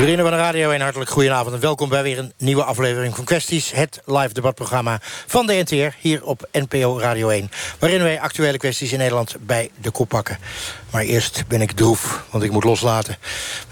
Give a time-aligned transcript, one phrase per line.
[0.00, 3.24] Vrienden van de Radio 1, hartelijk goedenavond en welkom bij weer een nieuwe aflevering van
[3.24, 3.72] Kwesties.
[3.72, 7.50] Het live debatprogramma van de NTR hier op NPO Radio 1.
[7.78, 10.38] Waarin wij actuele kwesties in Nederland bij de kop pakken.
[10.90, 13.16] Maar eerst ben ik droef, want ik moet loslaten.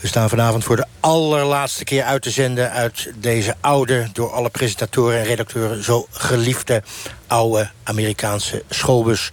[0.01, 2.71] We staan vanavond voor de allerlaatste keer uit te zenden...
[2.71, 5.85] uit deze oude, door alle presentatoren en redacteuren...
[5.85, 6.83] zo geliefde
[7.27, 9.31] oude Amerikaanse schoolbus.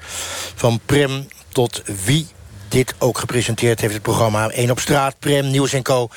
[0.56, 2.28] Van Prim tot wie
[2.68, 6.10] dit ook gepresenteerd heeft, het programma 1 op straat, Prem, Nieuws en Co.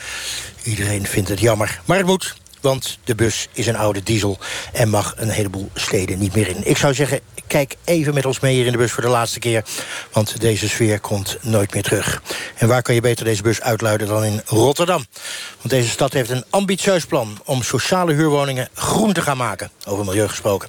[0.62, 2.36] Iedereen vindt het jammer, maar het moet.
[2.60, 4.38] Want de bus is een oude diesel
[4.72, 6.66] en mag een heleboel steden niet meer in.
[6.66, 9.38] Ik zou zeggen, kijk even met ons mee hier in de bus voor de laatste
[9.38, 9.64] keer.
[10.12, 12.22] Want deze sfeer komt nooit meer terug.
[12.56, 15.06] En waar kan je beter deze bus uitluiden dan in Rotterdam?
[15.56, 19.70] Want deze stad heeft een ambitieus plan om sociale huurwoningen groen te gaan maken.
[19.86, 20.68] Over milieu gesproken.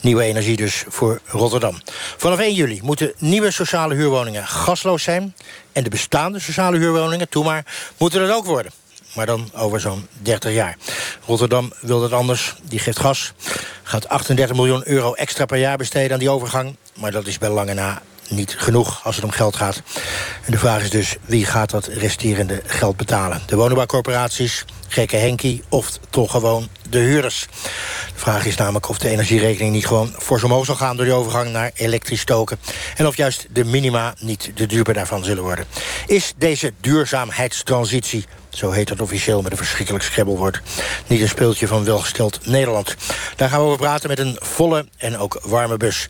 [0.00, 1.80] Nieuwe energie dus voor Rotterdam.
[2.16, 5.34] Vanaf 1 juli moeten nieuwe sociale huurwoningen gasloos zijn.
[5.72, 7.64] En de bestaande sociale huurwoningen, toe maar,
[7.96, 8.72] moeten dat ook worden
[9.14, 10.76] maar dan over zo'n 30 jaar.
[11.26, 13.32] Rotterdam wil dat anders, die geeft gas.
[13.82, 16.76] Gaat 38 miljoen euro extra per jaar besteden aan die overgang.
[17.00, 19.82] Maar dat is bij lange na niet genoeg als het om geld gaat.
[20.44, 23.42] En de vraag is dus, wie gaat dat resterende geld betalen?
[23.46, 27.46] De woningbouwcorporaties, gekke Henkie of toch gewoon de huurders?
[28.14, 30.96] De vraag is namelijk of de energierekening niet gewoon voor omhoog zal gaan...
[30.96, 32.58] door die overgang naar elektrisch stoken.
[32.96, 35.64] En of juist de minima niet de dupe daarvan zullen worden.
[36.06, 40.60] Is deze duurzaamheidstransitie zo heet dat officieel met een verschrikkelijk scrabbelwoord.
[41.06, 42.96] Niet een speeltje van welgesteld Nederland.
[43.36, 46.08] Daar gaan we over praten met een volle en ook warme bus.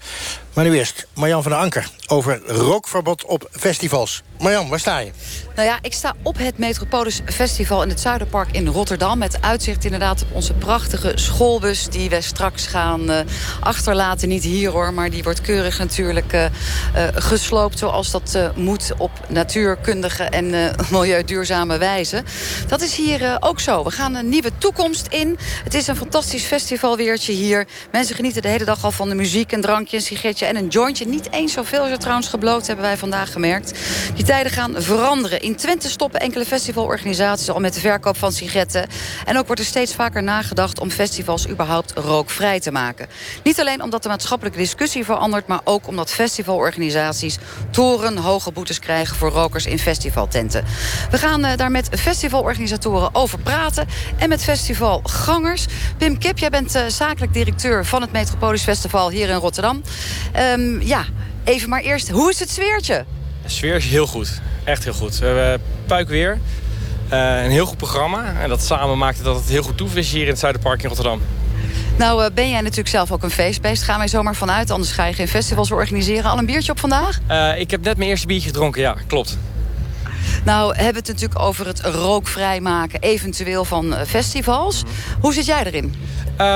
[0.59, 4.23] Maar nu eerst Marjan van der Anker over rookverbod op festivals.
[4.39, 5.11] Marjan, waar sta je?
[5.55, 9.19] Nou ja, ik sta op het Metropolis Festival in het Zuiderpark in Rotterdam...
[9.19, 11.89] met uitzicht inderdaad op onze prachtige schoolbus...
[11.89, 13.19] die we straks gaan uh,
[13.61, 14.29] achterlaten.
[14.29, 16.49] Niet hier hoor, maar die wordt keurig natuurlijk uh, uh,
[17.15, 17.79] gesloopt...
[17.79, 20.51] zoals dat moet op natuurkundige en
[20.91, 22.23] milieuduurzame wijze.
[22.69, 23.85] Dat is hier ook zo.
[23.85, 25.39] We gaan een nieuwe toekomst in.
[25.65, 27.67] Het is een fantastisch festivalweertje hier.
[27.93, 30.69] Mensen genieten de hele dag al van de muziek, een drankje, een sigaretje en een
[30.69, 31.07] jointje.
[31.07, 33.79] Niet eens zoveel is er trouwens gebloot, hebben wij vandaag gemerkt.
[34.15, 35.41] Die tijden gaan veranderen.
[35.41, 38.87] In Twente stoppen enkele festivalorganisaties al met de verkoop van sigaretten.
[39.25, 43.07] En ook wordt er steeds vaker nagedacht om festivals überhaupt rookvrij te maken.
[43.43, 45.47] Niet alleen omdat de maatschappelijke discussie verandert...
[45.47, 47.39] maar ook omdat festivalorganisaties
[47.71, 49.17] torenhoge boetes krijgen...
[49.17, 50.65] voor rokers in festivaltenten.
[51.11, 53.87] We gaan uh, daar met festivalorganisatoren over praten...
[54.19, 55.67] en met festivalgangers.
[55.99, 59.83] Pim Kip, jij bent uh, zakelijk directeur van het Metropolis Festival hier in Rotterdam.
[60.39, 61.05] Um, ja,
[61.45, 63.05] even maar eerst, hoe is het sfeertje?
[63.43, 64.41] De sfeer is heel goed.
[64.65, 65.19] Echt heel goed.
[65.19, 66.39] We hebben puik weer.
[67.13, 68.35] Uh, een heel goed programma.
[68.41, 70.83] En dat samen maakt het dat het heel goed toef is hier in het Zuiderpark
[70.83, 71.21] in Rotterdam.
[71.97, 73.83] Nou uh, ben jij natuurlijk zelf ook een feestbeest.
[73.83, 76.31] Gaan wij zomaar vanuit, anders ga je geen festivals organiseren.
[76.31, 77.19] Al een biertje op vandaag?
[77.31, 79.39] Uh, ik heb net mijn eerste biertje gedronken, ja, klopt.
[80.45, 84.83] Nou, hebben we het natuurlijk over het rookvrij maken, eventueel van festivals.
[84.83, 85.21] Mm -hmm.
[85.21, 85.95] Hoe zit jij erin?
[86.41, 86.47] Uh,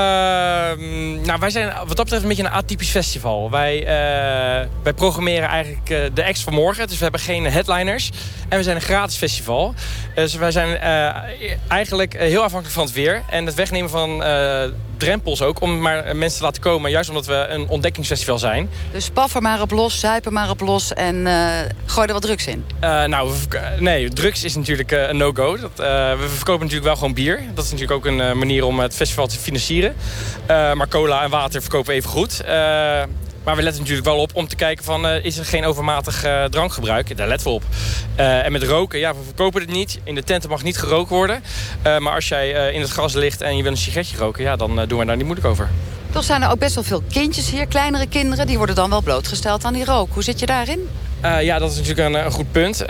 [1.25, 3.49] nou, wij zijn wat dat betreft een beetje een atypisch festival.
[3.49, 3.87] Wij, uh,
[4.83, 6.87] wij programmeren eigenlijk uh, de acts van morgen.
[6.87, 8.11] Dus we hebben geen headliners.
[8.49, 9.73] En we zijn een gratis festival.
[10.15, 10.77] Dus wij zijn
[11.67, 13.21] eigenlijk heel afhankelijk van het weer.
[13.29, 14.23] En het wegnemen van
[15.03, 15.61] drempels ook.
[15.61, 16.91] Om maar mensen te laten komen.
[16.91, 18.69] Juist omdat we een ontdekkingsfestival zijn.
[18.91, 20.93] Dus paffen maar op los, zuipen maar op los.
[20.93, 21.27] En
[21.85, 22.65] gooi er wat drugs in.
[22.79, 23.31] nou,
[23.79, 25.57] nee, drugs is natuurlijk een no-go.
[25.75, 27.41] we verkopen natuurlijk wel gewoon bier.
[27.53, 29.95] Dat is natuurlijk ook een manier om het festival te financieren.
[30.41, 32.43] Uh, maar cola en water verkopen even goed.
[33.43, 35.05] Maar we letten natuurlijk wel op om te kijken van...
[35.05, 37.17] Uh, is er geen overmatig drankgebruik?
[37.17, 37.63] Daar letten we op.
[38.15, 39.99] en met roken, ja, we verkopen het niet.
[40.03, 41.43] In de tenten mag niet gerookt worden.
[41.83, 44.43] maar als jij in het gras ligt en je wil een sigaretje roken...
[44.43, 45.69] Ja, dan doen we daar niet moeilijk over.
[46.11, 48.47] Toch zijn er ook best wel veel kindjes hier, kleinere kinderen...
[48.47, 50.13] die worden dan wel blootgesteld aan die rook.
[50.13, 50.89] Hoe zit je daarin?
[51.25, 52.81] Uh, ja, dat is natuurlijk een, een goed punt.
[52.81, 52.87] Uh,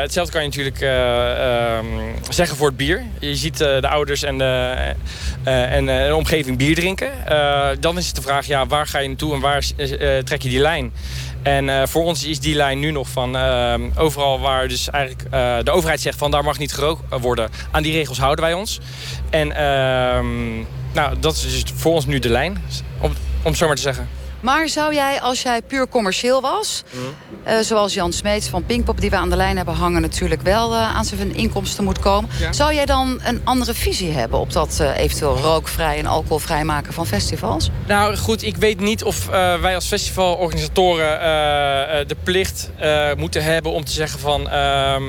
[0.00, 3.02] hetzelfde kan je natuurlijk um, zeggen voor het bier.
[3.20, 4.74] Je ziet de ouders en de,
[5.44, 7.10] en, de omgeving bier drinken.
[7.80, 9.64] dan is het de vraag, ja, waar ga je naartoe en waar
[10.24, 10.92] trek je die lijn?
[11.42, 13.36] En voor ons is die lijn nu nog van
[13.96, 15.30] overal waar dus eigenlijk
[15.64, 17.50] de overheid zegt van daar mag niet gerookt worden.
[17.70, 18.80] Aan die regels houden wij ons.
[19.30, 20.56] En ehm,
[20.92, 22.62] nou, dat is dus voor ons nu de lijn,
[22.98, 23.10] om,
[23.42, 24.21] om het zo maar te zeggen.
[24.42, 26.82] Maar zou jij, als jij puur commercieel was...
[26.90, 27.00] Mm.
[27.46, 30.00] Uh, zoals Jan Smeets van Pinkpop, die we aan de lijn hebben hangen...
[30.00, 32.30] natuurlijk wel uh, aan zijn inkomsten moet komen...
[32.38, 32.52] Ja.
[32.52, 34.38] zou jij dan een andere visie hebben...
[34.38, 37.70] op dat uh, eventueel rookvrij en alcoholvrij maken van festivals?
[37.86, 39.26] Nou goed, ik weet niet of
[39.60, 41.18] wij als festivalorganisatoren...
[42.08, 42.70] de plicht
[43.16, 44.48] moeten hebben om te zeggen van...
[44.48, 45.02] Ehm,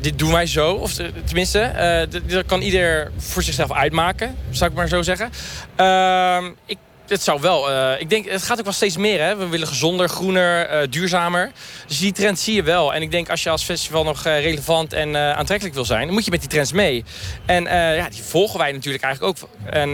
[0.00, 0.72] dit doen wij zo.
[0.72, 0.92] Of
[1.24, 5.30] tenminste, dat kan ieder voor zichzelf uitmaken, zou ik maar zo zeggen.
[5.76, 6.78] Ehm, ik
[7.10, 7.70] het zou wel.
[7.70, 9.20] Uh, ik denk, het gaat ook wel steeds meer.
[9.20, 9.36] Hè?
[9.36, 11.52] We willen gezonder, groener, uh, duurzamer.
[11.86, 12.94] Dus die trend zie je wel.
[12.94, 16.04] En ik denk als je als festival nog uh, relevant en aantrekkelijk wil zijn...
[16.04, 17.04] dan moet je met die trends mee.
[17.46, 19.48] En ja, die volgen wij natuurlijk eigenlijk ook.
[19.70, 19.90] En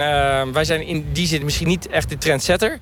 [0.53, 2.79] wij zijn in die zin misschien niet echt de trendsetter.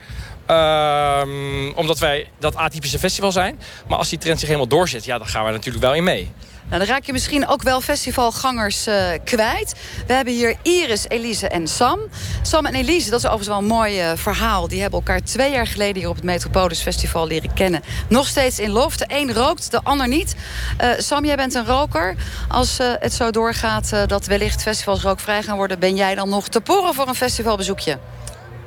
[0.46, 3.58] Ehm, omdat wij dat atypische festival zijn.
[3.88, 6.30] Maar als die trend zich helemaal doorzet, ja, dan gaan we natuurlijk wel in mee.
[6.68, 9.74] Nou, dan raak je misschien ook wel festivalgangers uh, kwijt.
[10.06, 11.98] We hebben hier Iris, Elise en Sam.
[12.42, 14.68] Sam en Elise, dat is overigens wel een mooi uh, verhaal.
[14.68, 17.82] Die hebben elkaar twee jaar geleden hier op het Metropolis Festival leren kennen.
[18.08, 18.96] Nog steeds in lof.
[18.96, 20.34] De een rookt, de ander niet.
[20.80, 22.14] Uh, Sam, jij bent een roker.
[22.48, 25.78] Als het zo doorgaat dat wellicht festivals rookvrij gaan worden...
[25.78, 27.98] ben jij dan nog te poren voor een festivalbezoekje?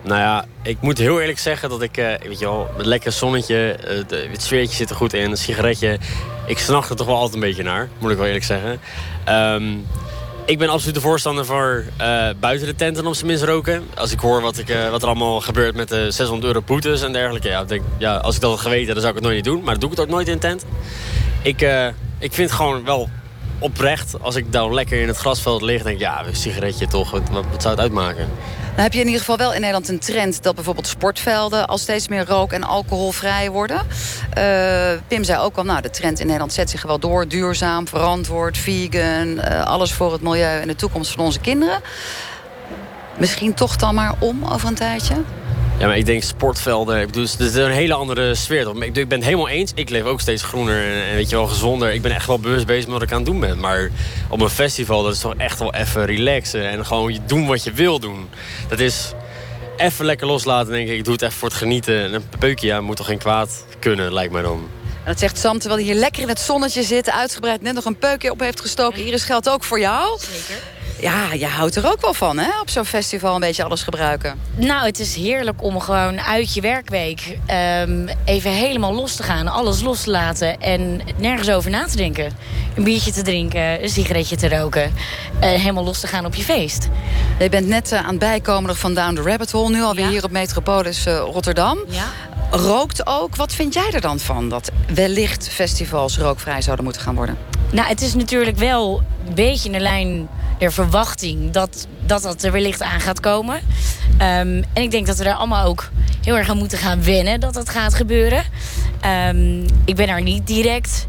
[0.08, 3.56] Nou ja, ik moet heel eerlijk zeggen dat ik, weet je wel, met lekker zonnetje,
[4.32, 6.00] het sfeertje zit er goed in, een sigaretje
[6.48, 8.80] ik snacht er toch wel altijd een beetje naar, moet ik wel eerlijk zeggen.
[9.24, 9.76] Ehm,
[10.46, 13.88] ik ben absoluut de voorstander voor uh, buiten de tenten op zijn minst roken.
[13.96, 17.12] Als ik hoor wat, ik, wat er allemaal gebeurt met de 600 euro boetes en
[17.12, 17.48] dergelijke.
[17.48, 19.64] Ja, denk, ja, als ik dat had geweten, dan zou ik het nooit niet doen.
[19.64, 20.66] Maar dan doe ik het ook nooit in een tent.
[21.42, 21.62] Ik,
[22.20, 23.10] ik vind het gewoon wel
[23.60, 25.84] oprecht, als ik daar lekker in het grasveld lig...
[25.84, 27.22] denk ik, ja, een sigaretje toch, wat,
[27.58, 28.30] zou het uitmaken?
[28.76, 30.44] Dan heb je in ieder geval wel in Nederland een trend...
[30.44, 33.82] dat bijvoorbeeld sportvelden al steeds meer rook- en alcoholvrij worden.
[34.38, 37.28] Uh, Pim zei ook al, nou, de trend in Nederland zet zich wel door.
[37.28, 41.82] Duurzaam, verantwoord, vegan, uh, alles voor het milieu en de toekomst van onze kinderen.
[43.18, 45.16] Misschien toch dan maar om over een tijdje?
[45.80, 47.00] Ja, maar ik denk sportvelden.
[47.00, 48.84] Ik bedoel, het is een hele andere sfeer.
[48.84, 49.72] Ik, ik ben het helemaal eens.
[49.76, 51.94] Ik leef ook steeds groener en, weet je wel, gezonder.
[51.94, 53.60] Ik ben echt wel bewust bezig met wat ik aan het doen ben.
[53.60, 53.90] Maar
[54.30, 56.70] op een festival, dat is toch echt wel even relaxen.
[56.70, 58.30] En gewoon doen wat je wil doen.
[58.68, 59.12] Dat is
[59.78, 60.98] even lekker loslaten, denk ik.
[60.98, 62.04] Ik doe het echt voor het genieten.
[62.04, 64.70] En een peukje ja, moet toch geen kwaad kunnen, lijkt mij dan.
[65.04, 67.12] En dat zegt Sam, terwijl hij hier lekker in het zonnetje zit...
[67.12, 69.06] uitgebreid net nog een peukje op heeft gestoken.
[69.06, 70.20] Iris geldt ook voor jou.
[70.20, 70.77] Zeker.
[71.00, 72.60] Ja, je houdt er ook wel van, hè?
[72.62, 74.40] Op zo'n festival een beetje alles gebruiken.
[74.56, 77.38] Nou, het is heerlijk om gewoon uit je werkweek...
[77.82, 80.62] Um, even helemaal los te gaan, alles los te laten...
[80.62, 82.32] en nergens over na te denken.
[82.76, 84.94] Een biertje te drinken, een sigaretje te roken...
[85.44, 86.90] Uh, helemaal los te gaan op je feest.
[87.40, 89.70] Je bent net uh, aan het bijkomen van Down the Rabbit Hole...
[89.70, 90.12] nu alweer ja.
[90.12, 91.78] hier op Metropolis uh, Rotterdam.
[91.88, 92.06] Ja.
[92.52, 93.36] Rookt ook.
[93.36, 94.50] Wat vind jij er dan van...
[94.50, 97.38] dat wellicht festivals rookvrij zouden moeten gaan worden?
[97.72, 100.28] Nou, het is natuurlijk wel een beetje een lijn
[100.58, 103.56] de verwachting dat, dat dat er wellicht aan gaat komen.
[103.56, 105.90] Um, en ik denk dat we daar allemaal ook
[106.24, 108.44] heel erg aan moeten gaan wennen dat dat gaat gebeuren.
[109.30, 111.08] Um, ik ben er niet direct...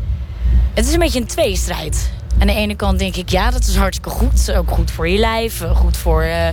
[0.74, 2.10] Het is een beetje een tweestrijd.
[2.38, 4.52] Aan de ene kant denk ik, ja, dat is hartstikke goed.
[4.52, 6.24] Ook goed voor je lijf, goed voor...
[6.24, 6.48] Uh,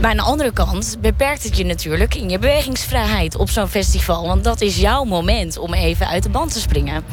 [0.00, 4.26] maar aan de andere kant beperkt het je natuurlijk in je bewegingsvrijheid op zo'n festival.
[4.26, 7.04] Want dat is jouw moment om even uit de band te springen.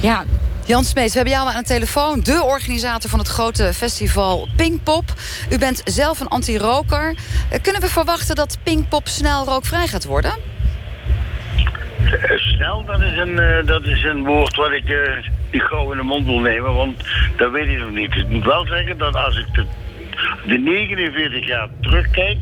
[0.00, 0.24] Ja,
[0.70, 2.20] Jan Smeets, we hebben jou aan de telefoon.
[2.20, 5.04] De organisator van het grote festival Pinkpop.
[5.50, 7.14] U bent zelf een anti-roker.
[7.50, 10.32] Eh, kunnen we verwachten dat Pinkpop snel rookvrij gaat worden?
[12.04, 14.84] Uh, snel, dat is, een, uh, dat is een woord wat ik
[15.50, 16.96] niet gauw in de mond wil nemen, want
[17.36, 18.14] dat weet ik nog niet.
[18.14, 19.64] Ik moet wel zeggen dat als ik de,
[20.46, 22.38] de 49 jaar terugkijk,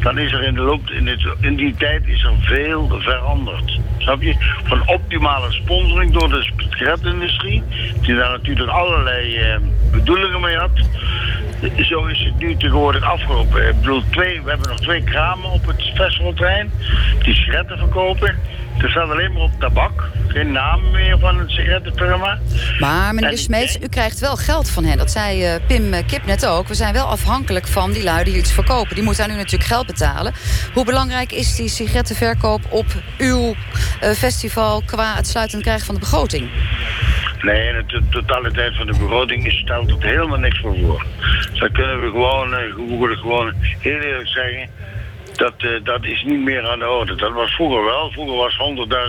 [0.00, 3.80] dan is er in, de loop, in, het, in die tijd is er veel veranderd.
[3.98, 4.34] Snap je?
[4.64, 7.62] Van optimale sponsoring door de sigaretindustrie,
[8.00, 9.56] die daar natuurlijk allerlei eh,
[9.90, 10.70] bedoelingen mee had.
[11.76, 13.68] Zo is het nu tegenwoordig afgelopen.
[13.68, 16.70] Ik bedoel, twee, we hebben nog twee kramen op het festivaltrein
[17.22, 18.38] die sigaretten verkopen.
[18.78, 20.08] Er staat alleen maar op tabak.
[20.26, 22.38] Geen naam meer van een sigarettenfirma.
[22.78, 24.98] Maar meneer Smeets, u krijgt wel geld van hen.
[24.98, 26.68] Dat zei uh, Pim Kip net ook.
[26.68, 28.94] We zijn wel afhankelijk van die lui die iets verkopen.
[28.94, 30.32] Die moeten aan u natuurlijk geld betalen.
[30.74, 32.86] Hoe belangrijk is die sigarettenverkoop op
[33.18, 33.54] uw
[34.02, 34.82] uh, festival...
[34.86, 36.50] qua het sluitend krijgen van de begroting?
[37.42, 41.06] Nee, de totaliteit van de begroting stelt er helemaal niks voor voor.
[41.52, 44.68] Zo kunnen we gewoon, uh, gewoon heel eerlijk zeggen
[45.36, 47.14] dat, uh, dat is niet meer aan de orde.
[47.14, 48.10] Dat was vroeger wel.
[48.10, 48.56] Vroeger was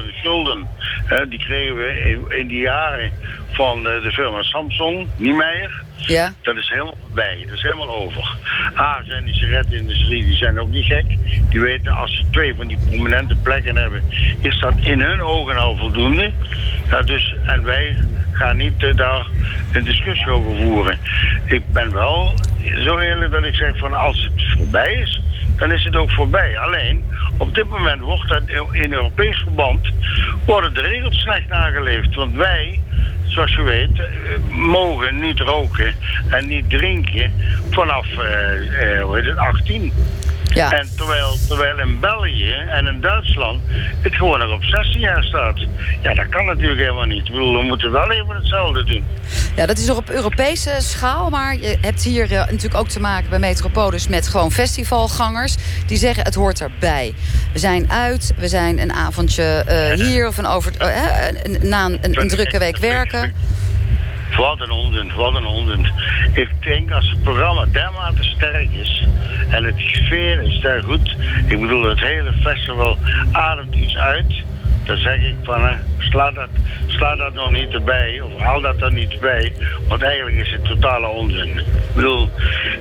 [0.06, 0.68] 100.000 schulden.
[1.06, 3.12] Hè, die kregen we in, die jaren
[3.52, 5.86] van de firma Samsung, Niemeyer.
[5.98, 6.34] Ja.
[6.42, 7.44] Dat is helemaal bij.
[7.46, 8.36] Dat is helemaal over.
[8.78, 11.06] A, zijn die sigarettenindustrie, die zijn ook niet gek.
[11.50, 14.04] Die weten als ze twee van die prominente plekken hebben,
[14.42, 16.32] is dat in hun ogen al voldoende.
[16.90, 17.98] Ja, dus, en wij
[18.32, 19.26] gaan niet uh, daar
[19.72, 20.98] een discussie over voeren.
[21.46, 22.34] Ik ben wel
[22.84, 25.22] zo eerlijk dat ik zeg van als het voorbij is,
[25.58, 26.58] dan is het ook voorbij.
[26.58, 27.04] Alleen,
[27.38, 29.88] op dit moment wordt dat in Europees verband...
[30.46, 32.16] worden de regels slecht nageleefd.
[32.16, 32.80] Want wij,
[33.38, 34.02] zoals je weet,
[34.50, 35.94] mogen niet roken
[36.30, 37.32] en niet drinken
[37.70, 39.92] vanaf uh, uh, hoe heet het, 18.
[40.54, 40.72] Ja.
[40.72, 43.62] En terwijl, terwijl in België en in Duitsland
[44.02, 45.60] het gewoon nog op 16 jaar staat.
[46.02, 47.26] Ja, dat kan natuurlijk helemaal niet.
[47.26, 49.04] Ik bedoel, we moeten wel even hetzelfde doen.
[49.56, 51.30] Ja, dat is nog op Europese schaal.
[51.30, 54.08] Maar je hebt hier eh, natuurlijk ook te maken bij Metropolis...
[54.08, 57.14] met gewoon festivalgangers die zeggen het hoort erbij.
[57.54, 61.98] We zijn uit, we zijn een avondje eh, hier of een over, eh, na een,
[62.02, 63.34] een, een drukke week werken.
[64.36, 65.92] Wat een onzin, wat een onzin.
[66.34, 69.04] Ik denk als het programma dermate sterk is
[69.50, 71.16] en het sfeer is daar goed.
[71.48, 72.98] Ik bedoel, het hele festival
[73.32, 74.46] ademt iets uit.
[74.88, 76.50] Dan zeg ik van, hè, sla, dat,
[76.88, 79.54] sla dat nog niet erbij of haal dat er niet bij.
[79.88, 81.58] Want eigenlijk is het totale onzin.
[81.58, 82.30] Ik bedoel,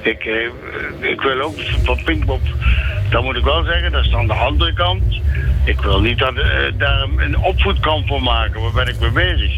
[0.02, 2.40] ik, eh, wil ook van Pinkpop,
[3.10, 5.20] dat moet ik wel zeggen, dat is aan de andere kant.
[5.64, 6.48] Ik wil niet dat, eh,
[6.78, 8.60] daar een- een opvoedkamp voor maken.
[8.60, 9.52] Waar ben ik mee bezig?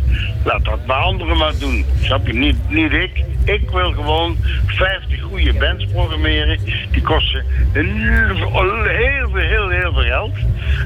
[0.45, 1.85] Laat dat maar anderen maar doen.
[2.01, 2.33] Snap je?
[2.35, 3.25] Niet, niet ik.
[3.49, 4.37] Ik wil gewoon
[4.67, 6.59] 50 goede bands programmeren.
[6.91, 10.33] Die kosten heel veel, heel heel veel geld.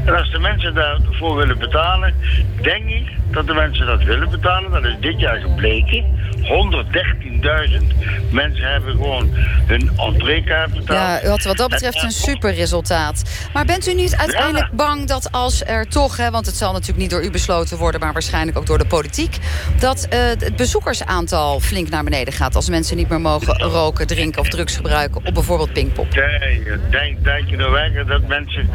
[0.04, 2.14] En als de mensen daarvoor willen betalen,
[2.60, 4.70] denk ik dat de mensen dat willen betalen.
[4.70, 6.04] Dat is dit jaar gebleken.
[6.42, 9.28] 113.000 mensen hebben gewoon
[9.66, 10.98] hun entreekaart betaald.
[10.98, 13.22] Ja, u had wat dat betreft een super resultaat.
[13.52, 16.16] Maar bent u niet uiteindelijk bang dat als er toch...
[16.16, 18.00] Hè, want het zal natuurlijk niet door u besloten worden...
[18.00, 19.38] maar waarschijnlijk ook door de politiek...
[19.78, 22.54] dat eh, het bezoekersaantal flink naar beneden gaat...
[22.54, 25.26] als mensen niet meer mogen roken, drinken of drugs gebruiken...
[25.26, 26.14] op bijvoorbeeld Pinkpop?
[26.14, 28.70] Nee, denk, denk je nou werkelijk dat mensen...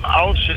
[0.00, 0.56] Als ze,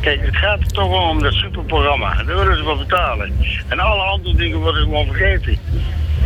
[0.00, 2.14] kijk, het gaat er toch om dat superprogramma.
[2.14, 3.32] Daar willen ze wel betalen.
[3.68, 5.58] En alle andere dingen worden gewoon vergeten.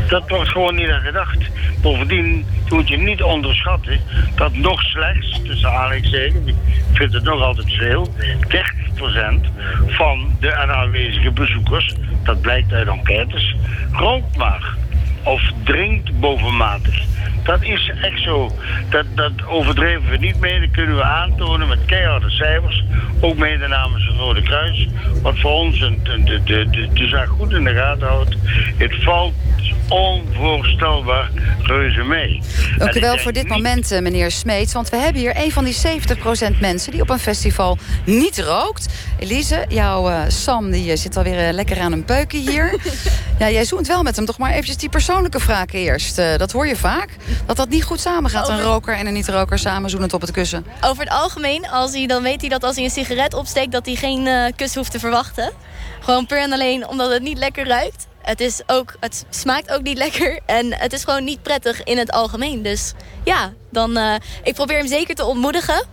[0.08, 1.38] Dat wordt gewoon niet aan gedacht.
[1.80, 4.00] Bovendien moet je niet onderschatten
[4.34, 6.54] dat nog slechts, tussen aanhalingstekens, ik
[6.92, 8.08] vind het nog altijd veel,
[8.48, 9.48] 30%
[9.86, 13.56] van de aanwezige bezoekers, dat blijkt uit enquêtes,
[13.92, 14.76] rookt maar.
[15.24, 17.02] Of drinkt bovenmatig.
[17.42, 18.50] Dat is echt zo.
[18.90, 20.60] Dat, dat overdreven we niet mee.
[20.60, 22.84] Dat kunnen we aantonen met keiharde cijfers.
[23.20, 24.88] Ook mede namens het Rode Kruis.
[25.22, 28.36] Wat voor ons een, de, de, de, de, zaak goed in de gaten houdt.
[28.76, 29.32] Het valt
[29.88, 31.30] onvoorstelbaar
[31.62, 32.40] reuze mee.
[32.78, 34.72] Dank u wel voor dit niet- moment, eh, meneer Smeets.
[34.72, 36.92] Want we hebben hier een van die 70% mensen...
[36.92, 38.88] die op een festival niet rookt.
[39.18, 42.80] Elise, jouw eh, Sam die, eh, zit alweer lekker aan een peuken hier.
[43.38, 44.24] ja, jij zoent wel met hem.
[44.24, 46.18] Toch maar eventjes die persoonlijke vragen eerst.
[46.18, 47.16] Eh, dat hoor je vaak.
[47.46, 48.48] Dat dat niet goed samengaat.
[48.48, 50.66] Een Over- roker en een niet-roker samen zoenend op het kussen.
[50.80, 53.72] Over het algemeen, als hij, dan weet hij dat als hij een sigaret opsteekt...
[53.72, 55.52] dat hij geen eh, kus hoeft te verwachten.
[56.00, 58.06] Gewoon puur en alleen omdat het niet lekker ruikt.
[58.22, 60.40] Het, is ook, het smaakt ook niet lekker.
[60.46, 62.62] En het is gewoon niet prettig in het algemeen.
[62.62, 62.92] Dus
[63.24, 65.86] ja, dan, eh, ik probeer hem zeker te ontmoedigen.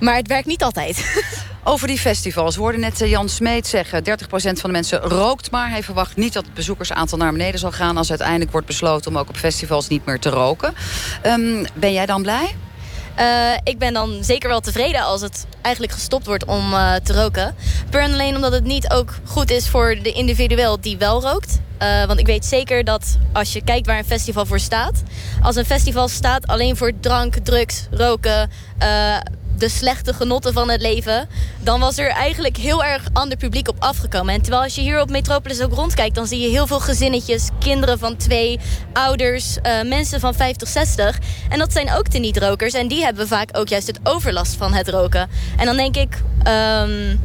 [0.00, 1.04] Maar het werkt niet altijd.
[1.68, 2.56] Over die festivals.
[2.56, 4.04] We hoorden net eh, Jan Smeet zeggen...
[4.04, 5.70] 30% van de mensen rookt maar.
[5.70, 7.96] Hij verwacht niet dat het bezoekersaantal naar beneden zal gaan...
[7.96, 10.74] als uiteindelijk wordt besloten om ook op festivals niet meer te roken.
[11.22, 12.54] Ehm, ben jij dan blij?
[13.14, 13.26] Eh,
[13.64, 17.54] ik ben dan zeker wel tevreden als het eigenlijk gestopt wordt om eh, te roken.
[17.90, 21.60] Puur en alleen omdat het niet ook goed is voor de individueel die wel rookt.
[22.06, 25.02] Want ik weet zeker dat als je kijkt waar een festival voor staat...
[25.42, 28.50] als een festival staat alleen voor drank, drugs, roken...
[29.60, 31.28] de slechte genotten van het leven...
[31.60, 34.34] dan was er eigenlijk heel erg ander publiek op afgekomen.
[34.34, 36.14] En terwijl als je hier op Metropolis ook rondkijkt...
[36.14, 38.60] dan zie je heel veel gezinnetjes, kinderen van twee,
[38.92, 39.56] ouders...
[39.62, 41.18] eh, mensen van 50, 60.
[41.48, 42.74] En dat zijn ook de niet-rokers.
[42.74, 45.28] En die hebben vaak ook juist het overlast van het roken.
[45.56, 46.22] En dan denk ik...
[46.42, 47.16] ehm,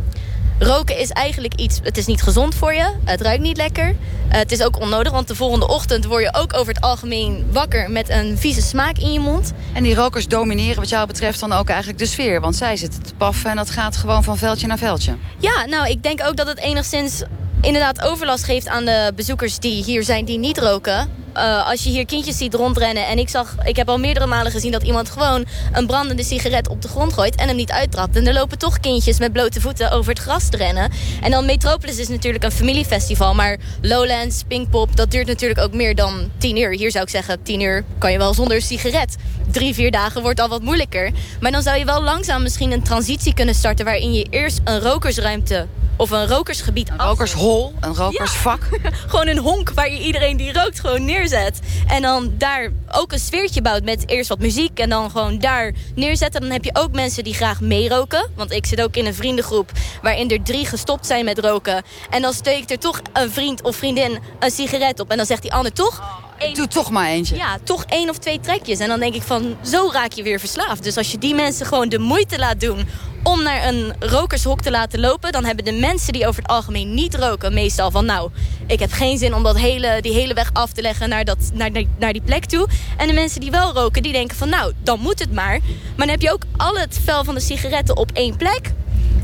[0.63, 2.91] Roken is eigenlijk iets, het is niet gezond voor je.
[3.03, 3.95] Het ruikt niet lekker.
[4.29, 7.45] Eh, het is ook onnodig, want de volgende ochtend word je ook over het algemeen
[7.51, 9.53] wakker met een vieze smaak in je mond.
[9.73, 12.41] En die rokers domineren wat jou betreft dan ook eigenlijk de sfeer.
[12.41, 15.15] Want zij zitten te paffen en dat gaat gewoon van veldje naar veldje.
[15.37, 17.23] Ja, nou, ik denk ook dat het enigszins
[17.61, 21.19] inderdaad overlast geeft aan de bezoekers die hier zijn die niet roken.
[21.33, 24.51] Eh, als je hier kindjes ziet rondrennen en ik zag, ik heb al meerdere malen
[24.51, 28.15] gezien dat iemand gewoon een brandende sigaret op de grond gooit en hem niet uittrapt.
[28.15, 30.91] En er lopen toch kindjes met blote voeten over het gras te rennen.
[31.21, 35.95] En dan Metropolis is natuurlijk een familiefestival, maar Lowlands, Pinkpop, dat duurt natuurlijk ook meer
[35.95, 36.71] dan tien uur.
[36.71, 39.15] Hier zou ik zeggen, tien uur kan je wel zonder sigaret.
[39.51, 41.11] Drie, vier dagen wordt al wat moeilijker.
[41.39, 44.79] Maar dan zou je wel langzaam misschien een transitie kunnen starten waarin je eerst een
[44.79, 45.67] rokersruimte
[46.01, 48.61] of een rokersgebied Een rokershol, een rokersvak.
[49.07, 51.59] gewoon een honk waar je iedereen die rookt gewoon neerzet.
[51.87, 55.73] En dan daar ook een sfeertje bouwt met eerst wat muziek en dan gewoon daar
[55.95, 56.41] neerzetten.
[56.41, 58.29] Dan heb je ook mensen die graag meeroken.
[58.35, 61.83] Want ik zit ook in een vriendengroep waarin er drie gestopt zijn met roken.
[62.09, 65.11] En dan steekt er toch een vriend of vriendin een sigaret op.
[65.11, 66.01] En dan zegt die ander toch...
[66.37, 67.35] één- Doe toch maar eentje.
[67.35, 68.79] ja, toch één of twee trekjes.
[68.79, 70.83] En dan denk ik van, zo raak je weer verslaafd.
[70.83, 72.87] Dus als je die mensen gewoon de moeite laat doen
[73.23, 75.31] om naar een rokershok te laten lopen...
[75.31, 77.53] dan hebben de mensen die over het algemeen niet roken...
[77.53, 78.31] meestal van, nou,
[78.67, 81.09] ik heb geen zin om dat hele, die hele weg af te leggen...
[81.09, 82.67] Naar, dat, naar, naar, naar die plek toe.
[82.97, 85.59] En de mensen die wel roken, die denken van, nou, dan moet het maar.
[85.95, 88.71] Maar dan heb je ook al het vel van de sigaretten op één plek...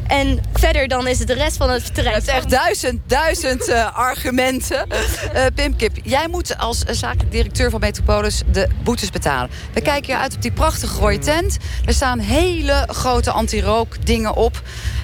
[0.08, 2.16] En verder dan is het de rest van het terrein.
[2.16, 4.88] Het is echt duizend, duizend uh, argumenten.
[4.90, 9.50] Uh, Pim Kip, jij moet als zakelijk directeur van Metropolis de boetes betalen.
[9.74, 11.58] We kijken hier uit op die prachtige rode tent.
[11.86, 14.62] Er staan hele grote anti-rook dingen op.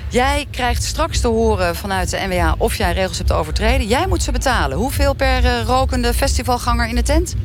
[0.10, 3.88] Jij krijgt straks te horen vanuit de NWA of jij regels hebt overtreden.
[3.88, 4.77] Jij moet ze betalen.
[4.77, 7.36] Hoeveel per rokende festivalganger in de tent?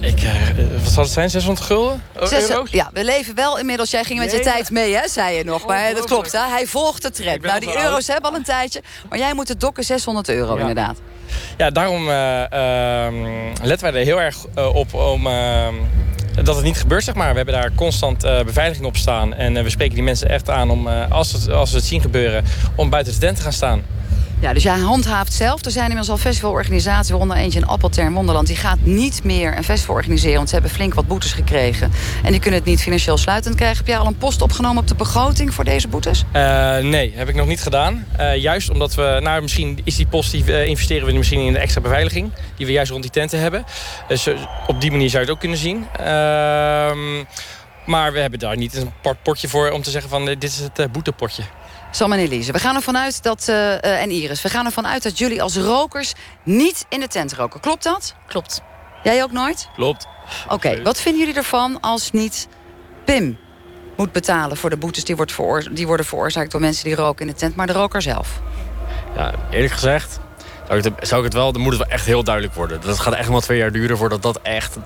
[0.00, 0.32] Ik, uh,
[0.82, 1.30] wat zal het zijn?
[1.30, 2.02] 600 gulden?
[2.22, 3.90] Zes, ja, we leven wel inmiddels.
[3.90, 5.66] Jij ging met je tijd mee, hè, zei je nog.
[5.66, 6.38] Maar dat klopt, hè?
[6.48, 7.42] Hij volgt de trend.
[7.42, 8.82] Nou, die euro's hebben al een tijdje.
[9.08, 10.60] Maar jij moet het dokken 600 euro, ja.
[10.60, 10.98] inderdaad.
[11.56, 13.06] Ja, daarom uh, uh,
[13.62, 15.26] letten wij er heel erg op om
[16.42, 17.30] dat het niet gebeurt, zeg maar.
[17.30, 19.34] We hebben daar constant uh, beveiliging op staan.
[19.34, 21.86] En uh, we spreken die mensen echt aan om, uh, als, het, als we het
[21.86, 22.44] zien gebeuren,
[22.76, 23.82] om buiten de tent te gaan staan.
[24.44, 25.64] Ja, dus jij handhaaft zelf.
[25.64, 28.46] Er zijn inmiddels al festivalorganisaties, waaronder eentje in Appeltern Wonderland.
[28.46, 31.92] Die gaat niet meer een festival organiseren, want ze hebben flink wat boetes gekregen.
[32.24, 33.76] En die kunnen het niet financieel sluitend krijgen.
[33.76, 36.24] Heb jij al een post opgenomen op de begroting voor deze boetes?
[36.32, 38.06] Uh, nee, heb ik nog niet gedaan.
[38.20, 41.52] Uh, juist omdat we, nou misschien is die post, die uh, investeren we misschien in
[41.52, 42.32] de extra beveiliging.
[42.56, 43.64] Die we juist rond die tenten hebben.
[44.08, 44.28] Dus
[44.66, 45.86] op die manier zou je het ook kunnen zien.
[45.96, 47.24] Ehm,
[47.86, 50.92] maar we hebben daar niet een potje voor om te zeggen van dit is het
[50.92, 51.42] boetepotje.
[51.94, 54.86] Sam en Elise, we gaan ervan uit dat, uh, uh, en Iris, we gaan ervan
[54.86, 57.60] uit dat jullie als rokers niet in de tent roken.
[57.60, 58.14] Klopt dat?
[58.26, 58.60] Klopt.
[59.02, 59.68] Jij ook nooit?
[59.74, 60.06] Klopt.
[60.44, 62.48] Oké, okay, wat vinden jullie ervan als niet
[63.04, 63.38] Pim
[63.96, 67.26] moet betalen voor de boetes die, wordt veroor die worden veroorzaakt door mensen die roken
[67.26, 68.40] in de tent, maar de roker zelf?
[69.16, 70.20] Ja, eerlijk gezegd
[70.66, 72.80] zou ik, het, zou ik het wel, dan moet het wel echt heel duidelijk worden.
[72.80, 74.76] Dat gaat echt wel twee jaar duren voordat dat echt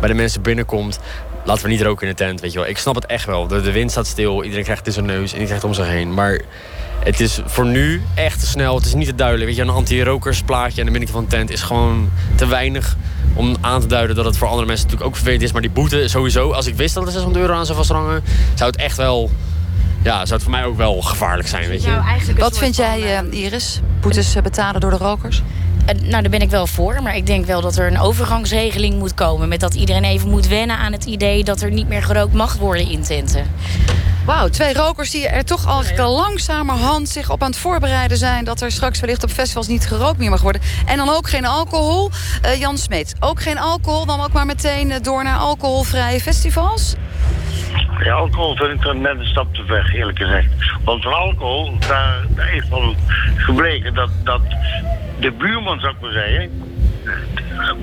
[0.00, 0.98] bij de mensen binnenkomt.
[1.44, 2.68] Laten we niet roken in de tent, weet je wel.
[2.68, 3.46] Ik snap het echt wel.
[3.46, 5.70] De, de wind staat stil, iedereen krijgt het in zijn neus en iedereen krijgt het
[5.70, 6.14] om zich heen.
[6.14, 6.40] Maar
[7.04, 8.74] het is voor nu echt te snel.
[8.74, 9.46] Het is niet te duidelijk.
[9.46, 12.96] Weet je, een anti-rokersplaatje en de binnenkant van een tent is gewoon te weinig
[13.34, 15.52] om aan te duiden dat het voor andere mensen natuurlijk ook vervelend is.
[15.52, 18.22] Maar die boete sowieso, als ik wist dat er 600 euro aan zou vasthangen,
[18.54, 19.30] zou het echt wel
[20.02, 21.90] ja, zou het voor mij ook wel gevaarlijk zijn, weet je.
[21.90, 23.80] Nou, Wat vind jij, uh, Iris?
[24.00, 25.42] Boetes betalen door de rokers?
[25.94, 27.02] Uh, nou, daar ben ik wel voor.
[27.02, 29.48] Maar ik denk wel dat er een overgangsregeling moet komen.
[29.48, 31.44] Met dat iedereen even moet wennen aan het idee...
[31.44, 33.46] dat er niet meer gerookt mag worden in tenten.
[34.24, 38.44] Wauw, twee rokers die er toch al langzamerhand zich op aan het voorbereiden zijn...
[38.44, 40.62] dat er straks wellicht op festivals niet gerookt meer mag worden.
[40.86, 42.10] En dan ook geen alcohol.
[42.44, 44.06] Uh, Jan Smeet, ook geen alcohol.
[44.06, 46.94] Dan ook maar meteen door naar alcoholvrije festivals?
[48.04, 50.48] Ja, alcohol vind ik dan net een stap te ver, eerlijk gezegd.
[50.84, 52.96] Want van alcohol, daar, daar is van
[53.36, 54.40] gebleken dat, dat
[55.20, 56.50] de buurman, zou ik maar zeggen...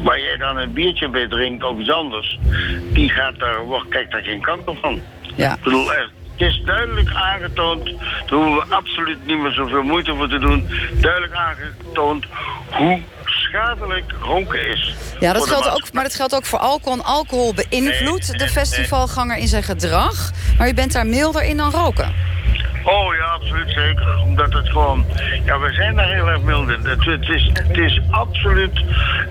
[0.03, 2.39] waar jij dan een biertje bij drinkt of iets anders...
[2.93, 5.01] die gaat daar, kijk daar geen kant op van.
[5.35, 5.53] Ja.
[5.53, 10.15] Ik bedoel, echt, het is duidelijk aangetoond, daar hoeven we absoluut niet meer zoveel moeite
[10.15, 10.67] voor te doen...
[11.01, 12.25] duidelijk aangetoond
[12.69, 13.01] hoe
[13.55, 14.95] schadelijk roken is.
[15.19, 17.03] Ja, dat geldt ook, maar dat geldt ook voor alcohol.
[17.03, 20.31] Alcohol beïnvloedt nee, de festivalganger in zijn gedrag.
[20.57, 22.13] Maar u bent daar milder in dan roken.
[22.85, 24.19] Oh ja, absoluut zeker.
[24.23, 25.05] Omdat het gewoon...
[25.45, 26.79] Ja, we zijn daar heel erg mild in.
[26.83, 28.83] Het, het, is, het is absoluut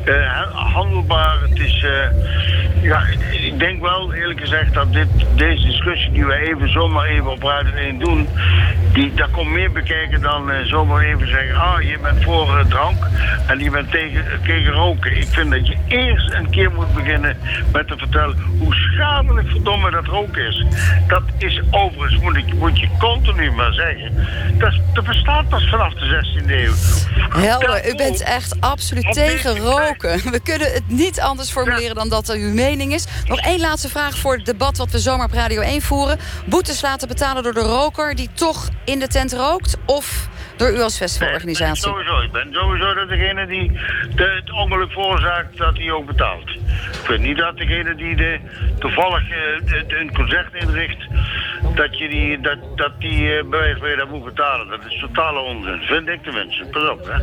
[0.05, 1.39] uh, handelbaar.
[1.41, 1.83] Het is...
[1.83, 7.07] Uh, ja, ik denk wel eerlijk gezegd dat dit, deze discussie die we even zomaar
[7.07, 8.29] even op Radio 1 doen...
[8.93, 11.55] Die, daar komt meer bekijken dan uh, zomaar even zeggen...
[11.57, 12.99] ah, je bent voor drank
[13.47, 15.17] en je bent tegen, tegen roken.
[15.17, 17.37] Ik vind dat je eerst een keer moet beginnen
[17.73, 18.37] met te vertellen...
[18.59, 20.65] hoe schadelijk verdomme dat roken is.
[21.07, 24.27] Dat is overigens, moet, ik, moet je continu maar zeggen...
[24.59, 26.73] dat, dat bestaat pas vanaf de 16e eeuw.
[27.29, 30.31] Helder, u bent echt absoluut tegen roken.
[30.31, 33.05] We kunnen het niet anders formuleren dan dat er uw mening is.
[33.27, 36.19] Nog één laatste vraag voor het debat wat we zomaar op Radio 1 voeren.
[36.47, 39.77] Boetes laten betalen door de roker die toch in de tent rookt?
[39.87, 41.87] Of door u als festivalorganisatie?
[41.87, 42.21] Nee, sowieso.
[42.21, 43.73] Ik ben sowieso dat degene die
[44.15, 46.51] de, het ongeluk veroorzaakt, dat hij ook betaalt.
[46.93, 48.39] Ik vind niet dat degene die de,
[48.79, 51.07] toevallig uh, een concert inricht,
[51.75, 54.69] dat, je die, dat, dat die uh, bij wijze dat moet betalen.
[54.69, 56.65] Dat is totale onzin, vind ik tenminste.
[56.65, 57.17] Pas op, hè.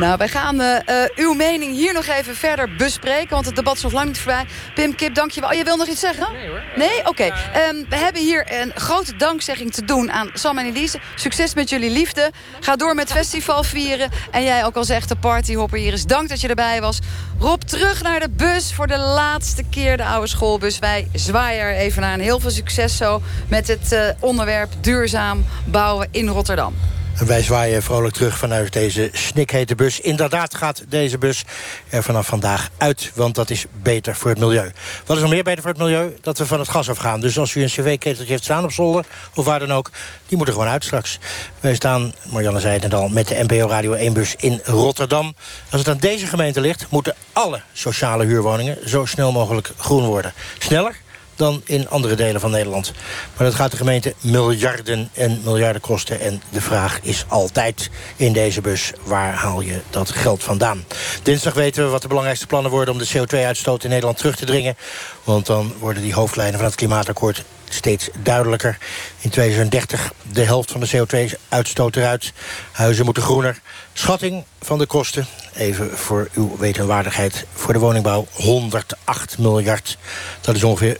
[0.00, 0.78] Nou, wij gaan uh,
[1.14, 4.44] uw mening hier nog even verder bespreken, want het debat is nog lang niet voorbij.
[4.74, 5.50] Pim Kip, dankjewel.
[5.50, 6.32] Oh, je wil nog iets zeggen?
[6.32, 6.62] Nee hoor.
[6.76, 6.98] Nee?
[6.98, 7.08] Oké.
[7.08, 7.28] Okay.
[7.68, 10.98] Um, we hebben hier een grote dankzegging te doen aan Sam en Elise.
[11.14, 12.30] Succes met jullie liefde.
[12.64, 14.10] Ga door met festival vieren.
[14.30, 16.98] En jij ook als echte partyhopper, Iris, dank dat je erbij was.
[17.38, 20.78] Rob, terug naar de bus voor de laatste keer de oude schoolbus.
[20.78, 22.12] Wij zwaaien er even naar.
[22.12, 26.74] En heel veel succes zo met het uh, onderwerp duurzaam bouwen in Rotterdam.
[27.18, 30.00] Wij zwaaien vrolijk terug vanuit deze snikhete bus.
[30.00, 31.44] Inderdaad gaat deze bus
[31.88, 34.72] er vanaf vandaag uit, want dat is beter voor het milieu.
[35.06, 36.16] Wat is nog meer beter voor het milieu?
[36.20, 37.20] Dat we van het gas afgaan.
[37.20, 39.90] Dus als u een cv-keteltje heeft staan op zolder, of waar dan ook...
[40.26, 41.18] die moeten gewoon uit straks.
[41.60, 45.34] Wij staan, Marianne zei het al, met de NPO Radio 1-bus in Rotterdam.
[45.70, 48.88] Als het aan deze gemeente ligt, moeten alle sociale huurwoningen...
[48.88, 50.32] zo snel mogelijk groen worden.
[50.58, 51.02] Sneller?
[51.36, 52.92] Dan in andere delen van Nederland.
[53.36, 56.20] Maar dat gaat de gemeente miljarden en miljarden kosten.
[56.20, 60.84] En de vraag is altijd in deze bus, waar haal je dat geld vandaan?
[61.22, 62.94] Dinsdag weten we wat de belangrijkste plannen worden...
[62.94, 64.76] om de CO2-uitstoot in Nederland terug te dringen.
[65.24, 67.44] Want dan worden die hoofdlijnen van het klimaatakkoord
[67.74, 68.78] steeds duidelijker.
[69.20, 72.32] In 2030 de helft van de CO2-uitstoot eruit.
[72.72, 73.60] Huizen moeten groener.
[73.92, 77.46] Schatting van de kosten, even voor uw wetenwaardigheid...
[77.54, 79.98] voor de woningbouw 108 miljard.
[80.40, 80.98] Dat is ongeveer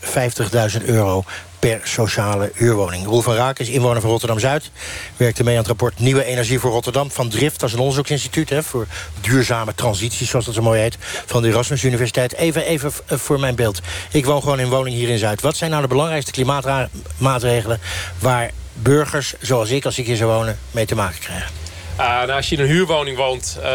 [0.79, 1.23] 50.000 euro
[1.65, 3.05] per sociale huurwoning.
[3.05, 4.71] Roel van Raak is inwoner van Rotterdam-Zuid.
[5.17, 7.11] Werkte mee aan het rapport Nieuwe Energie voor Rotterdam...
[7.11, 8.87] van Drift, dat is een onderzoeksinstituut hè, voor
[9.21, 10.27] duurzame transitie...
[10.27, 12.33] zoals dat zo mooi heet, van de Erasmus Universiteit.
[12.33, 13.79] Even, even voor mijn beeld.
[14.11, 15.41] Ik woon gewoon in woning hier in Zuid.
[15.41, 17.79] Wat zijn nou de belangrijkste klimaatmaatregelen...
[18.19, 21.51] waar burgers, zoals ik, als ik hier zou wonen, mee te maken krijgen?
[21.99, 23.65] Uh, nou, als je in een huurwoning woont, uh,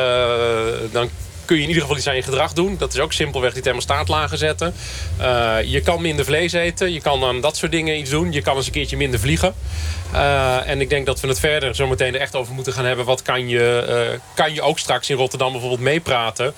[0.92, 1.09] dan
[1.50, 2.76] kun je in ieder geval iets aan je gedrag doen.
[2.78, 4.74] Dat is ook simpelweg die thermostaat lager zetten.
[5.20, 6.92] Uh, je kan minder vlees eten.
[6.92, 8.32] Je kan aan dat soort dingen iets doen.
[8.32, 9.54] Je kan eens een keertje minder vliegen.
[10.12, 12.84] Uh, en ik denk dat we het verder zo meteen er echt over moeten gaan
[12.84, 13.04] hebben.
[13.04, 16.54] Wat kan je, uh, kan je ook straks in Rotterdam bijvoorbeeld meepraten...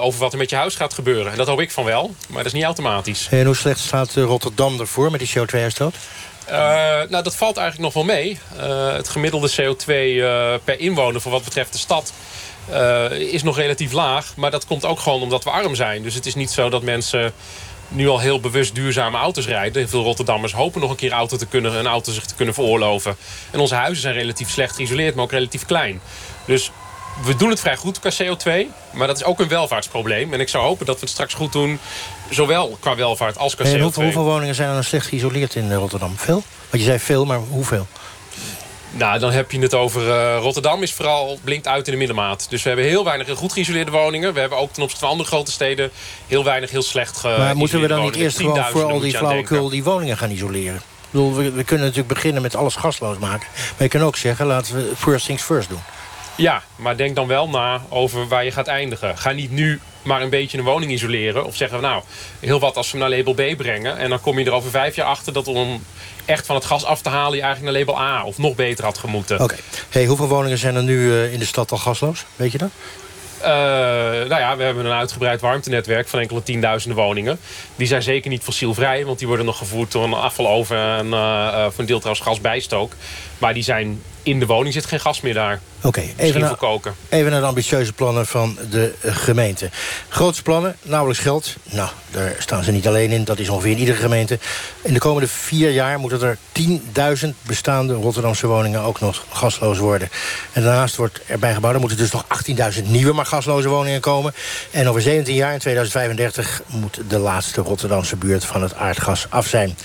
[0.00, 1.32] over wat er met je huis gaat gebeuren.
[1.32, 3.28] En dat hoop ik van wel, maar dat is niet automatisch.
[3.30, 5.94] En hoe slecht staat Rotterdam ervoor met die CO2-uitstoot?
[6.48, 6.54] Uh,
[7.08, 8.38] nou, dat valt eigenlijk nog wel mee.
[8.56, 12.12] Uh, het gemiddelde CO2 uh, per inwoner voor wat betreft de stad
[13.10, 14.36] is nog relatief laag.
[14.36, 16.02] Maar dat komt ook gewoon omdat we arm zijn.
[16.02, 17.32] Dus het is niet zo dat mensen
[17.88, 19.88] nu al heel bewust duurzame auto's rijden.
[19.88, 23.16] Veel Rotterdammers hopen nog een keer auto te kunnen, een auto zich te kunnen veroorloven.
[23.50, 26.00] En onze huizen zijn relatief slecht geïsoleerd, maar ook relatief klein.
[26.44, 26.70] Dus
[27.22, 30.32] we doen het vrij goed qua CO2, maar dat is ook een welvaartsprobleem.
[30.32, 31.78] En ik zou hopen dat we het straks goed doen,
[32.30, 33.80] zowel qua welvaart als qua CO2.
[33.80, 36.16] Hoeveel, hoeveel, woningen zijn er dan slecht geïsoleerd in Rotterdam?
[36.16, 36.42] Veel?
[36.70, 37.86] Want je zei veel, maar hoeveel?
[38.96, 40.06] Nou, dan heb je het over...
[40.06, 42.46] Uh, Rotterdam is vooral blinkt uit in de middenmaat.
[42.48, 44.34] Dus we hebben heel weinig heel goed geïsoleerde woningen.
[44.34, 45.90] We hebben ook ten opzichte van andere grote steden...
[46.26, 49.16] heel weinig heel slecht geïsoleerde Maar moeten we dan niet eerst gewoon voor al die
[49.16, 49.68] flauwekul...
[49.68, 50.74] die woningen gaan isoleren?
[50.74, 53.46] Ik bedoel, we, we kunnen natuurlijk beginnen met alles gasloos maken.
[53.52, 55.82] Maar je kan ook zeggen, laten we first things first doen.
[56.36, 59.18] Ja, maar denk dan wel na over waar je gaat eindigen.
[59.18, 61.44] Ga niet nu maar een beetje een woning isoleren.
[61.44, 62.02] Of zeggen we nou,
[62.40, 63.98] heel wat als we hem naar label B brengen.
[63.98, 65.84] En dan kom je er over vijf jaar achter dat om
[66.24, 67.36] echt van het gas af te halen...
[67.36, 69.40] je eigenlijk naar label A of nog beter had gemoeten.
[69.40, 69.56] Oké.
[69.88, 72.24] Hey, hoeveel woningen zijn er nu uh, in de stad al gasloos?
[72.36, 72.70] Weet je dat?
[73.40, 77.38] Uh, nou ja, we hebben een uitgebreid warmtenetwerk van enkele tienduizenden woningen.
[77.76, 81.62] Die zijn zeker niet fossielvrij, want die worden nog gevoerd door een afvaloven en uh,
[81.62, 82.92] voor een deel trouwens gasbijstook.
[83.38, 85.60] Maar die zijn in de woning zit geen gas meer daar.
[85.76, 86.56] Oké, okay, even, naar,
[87.08, 89.70] even naar de ambitieuze plannen van de gemeente.
[90.08, 91.56] Grootste plannen, nauwelijks geld.
[91.70, 93.24] Nou, daar staan ze niet alleen in.
[93.24, 94.38] Dat is ongeveer in iedere gemeente.
[94.82, 96.38] In de komende vier jaar moeten er
[97.24, 100.08] 10.000 bestaande Rotterdamse woningen ook nog gasloos worden.
[100.52, 102.24] En daarnaast wordt erbij gebouwd, er moeten dus nog
[102.74, 104.34] 18.000 nieuwe maar gasloze woningen komen.
[104.70, 109.46] En over 17 jaar, in 2035, moet de laatste Rotterdamse buurt van het aardgas af
[109.46, 109.76] zijn.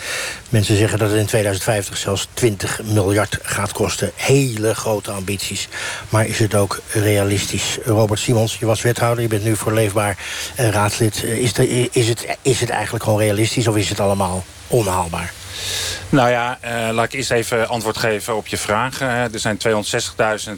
[0.50, 4.12] Mensen zeggen dat het in 2050 zelfs 20 miljard gaat kosten.
[4.16, 5.68] Hele grote ambities.
[6.10, 7.78] Maar is het ook realistisch?
[7.86, 10.18] Robert Simons, je was wethouder, je bent nu voor Leefbaar
[10.56, 11.24] raadslid.
[11.24, 15.34] Is, de, is, het, is het eigenlijk gewoon realistisch of is het allemaal onhaalbaar?
[16.10, 19.02] Nou ja, uh, laat ik eerst even antwoord geven op je vraag.
[19.02, 19.74] Uh, er zijn 260.000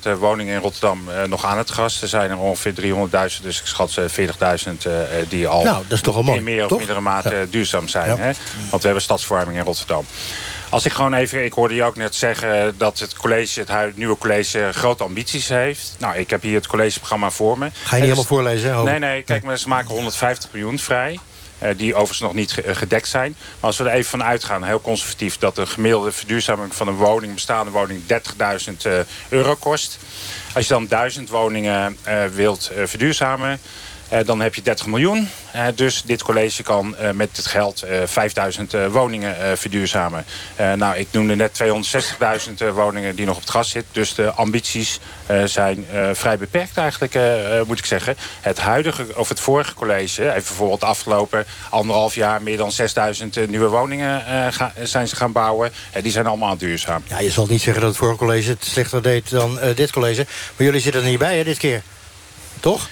[0.07, 2.01] uh, woningen in Rotterdam nog aan het gas.
[2.01, 4.05] Er zijn er ongeveer 300.000, dus ik schat 40.000
[5.29, 6.71] die al nou, dat is toch mooi, in meer toch?
[6.71, 7.45] of mindere mate ja.
[7.49, 8.09] duurzaam zijn.
[8.09, 8.17] Ja.
[8.17, 8.31] Hè?
[8.69, 10.05] Want we hebben stadsverwarming in Rotterdam.
[10.71, 14.17] Als ik gewoon even, ik hoorde je ook net zeggen dat het college, het nieuwe
[14.17, 15.95] college, grote ambities heeft.
[15.99, 17.69] Nou, ik heb hier het collegeprogramma voor me.
[17.71, 18.83] Ga je niet helemaal voorlezen?
[18.83, 21.19] Nee, nee, kijk, maar ze maken 150 miljoen vrij.
[21.63, 23.35] Uh, die overigens nog niet gedekt zijn.
[23.37, 25.37] Maar als we er even van uitgaan, heel conservatief...
[25.37, 28.01] dat de gemiddelde verduurzaming van een woning, bestaande woning...
[28.01, 28.07] 30.000
[28.85, 28.93] uh,
[29.29, 29.99] euro kost.
[30.53, 33.59] Als je dan 1000 woningen uh, wilt verduurzamen...
[34.13, 35.29] Uh, dan heb je 30 miljoen.
[35.55, 40.25] Uh, dus dit college kan uh, met het geld 5000 woningen verduurzamen.
[40.75, 41.63] nou, ik noemde net
[42.59, 43.93] 260.000 woningen die nog op het gas zitten.
[43.93, 44.99] Dus de ambities
[45.45, 47.19] zijn vrij beperkt eigenlijk,
[47.67, 48.15] moet ik zeggen.
[48.41, 52.41] Het huidige, of het vorige college, heeft bijvoorbeeld afgelopen anderhalf jaar...
[52.41, 54.23] meer dan 6000 nieuwe woningen
[54.83, 55.71] zijn ze gaan bouwen.
[56.01, 57.03] die zijn allemaal duurzaam.
[57.07, 60.25] Ja, je zal niet zeggen dat het vorige college het slechter deed dan dit college.
[60.57, 61.81] Maar jullie zitten er niet bij, hè, dit keer?
[62.59, 62.89] Toch?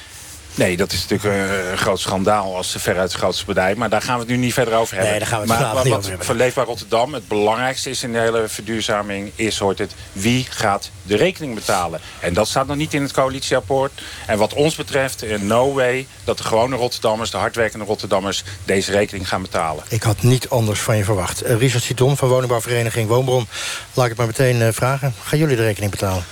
[0.56, 3.78] Nee, dat is natuurlijk eh, een groot schandaal als veruit het grootste bedrijf.
[3.78, 5.12] Maar daar gaan we het nu niet verder over hebben.
[5.12, 6.26] Nee, daar gaan we het maar wat, niet over hebben.
[6.26, 9.32] voor Leefbaar Rotterdam het belangrijkste is in de hele verduurzaming...
[9.36, 12.00] is hoort het wie gaat de rekening betalen.
[12.20, 13.92] En dat staat nog niet in het coalitieakkoord.
[14.26, 17.32] En wat ons betreft, in no way dat de gewone Rotterdammers...
[17.32, 19.84] de hardwerkende Rotterdammers deze rekening gaan betalen.
[19.88, 21.42] Ik had niet anders van je verwacht.
[21.42, 23.48] Eh, Richard Citon van woningbouwvereniging Woonbron.
[23.94, 25.14] Laat ik het maar meteen eh, vragen.
[25.24, 26.24] Gaan jullie de rekening betalen?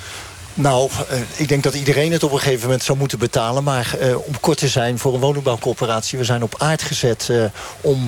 [0.60, 3.64] Nou, eh, ik denk dat iedereen het op een gegeven moment zou moeten betalen.
[3.64, 6.18] Maar eh, om kort te zijn, voor een woningbouwcorporatie...
[6.18, 7.44] we zijn op aard gezet eh,
[7.82, 8.08] om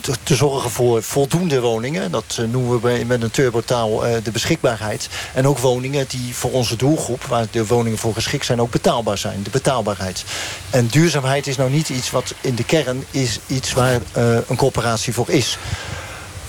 [0.00, 2.10] te, te zorgen voor voldoende woningen.
[2.10, 5.08] Dat noemen we met een turbotaal de beschikbaarheid.
[5.34, 7.24] En ook woningen die voor onze doelgroep...
[7.24, 9.42] waar de woningen voor geschikt zijn, ook betaalbaar zijn.
[9.42, 10.24] De betaalbaarheid.
[10.70, 13.04] En duurzaamheid is nou niet iets wat in de kern...
[13.10, 14.00] is iets waar
[14.48, 15.58] een corporatie voor is.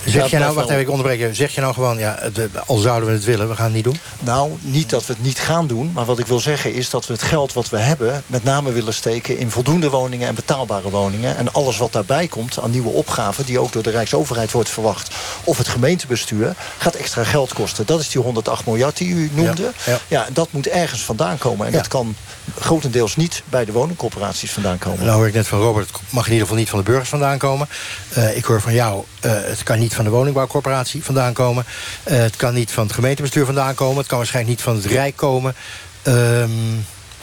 [0.04, 1.34] Zeg je nou, wacht even, ik onderbreek je.
[1.34, 3.84] Zeg je nou gewoon, ja, de, al zouden we het willen, we gaan het niet
[3.84, 3.98] doen?
[4.20, 5.90] Nou, niet dat we het niet gaan doen.
[5.94, 8.22] Maar wat ik wil zeggen is dat we het geld wat we hebben...
[8.26, 11.36] met name willen steken in voldoende woningen en betaalbare woningen.
[11.36, 13.44] En alles wat daarbij komt aan nieuwe opgaven...
[13.44, 15.14] die ook door de Rijksoverheid wordt verwacht...
[15.44, 17.86] of het gemeentebestuur, gaat extra geld kosten.
[17.86, 19.62] Dat is die 108 miljard die u noemde.
[19.62, 20.26] Ja, Ja, ja.
[20.26, 21.66] en dat moet ergens vandaan komen.
[21.66, 21.78] En Ja.
[21.78, 22.14] dat kan
[22.58, 25.04] grotendeels niet bij de woningcorporaties vandaan komen.
[25.04, 27.08] Nou hoor ik net van Robert, het mag in ieder geval niet van de burgers
[27.08, 27.68] vandaan komen.
[28.08, 31.64] Eh, ik hoor van jou, eh, het kan niet van de woningbouwcorporatie vandaan komen.
[32.02, 33.96] Eh, het kan niet van het gemeentebestuur vandaan komen.
[33.96, 35.54] Het kan waarschijnlijk niet van het Rijk komen.
[36.02, 36.50] Ehm,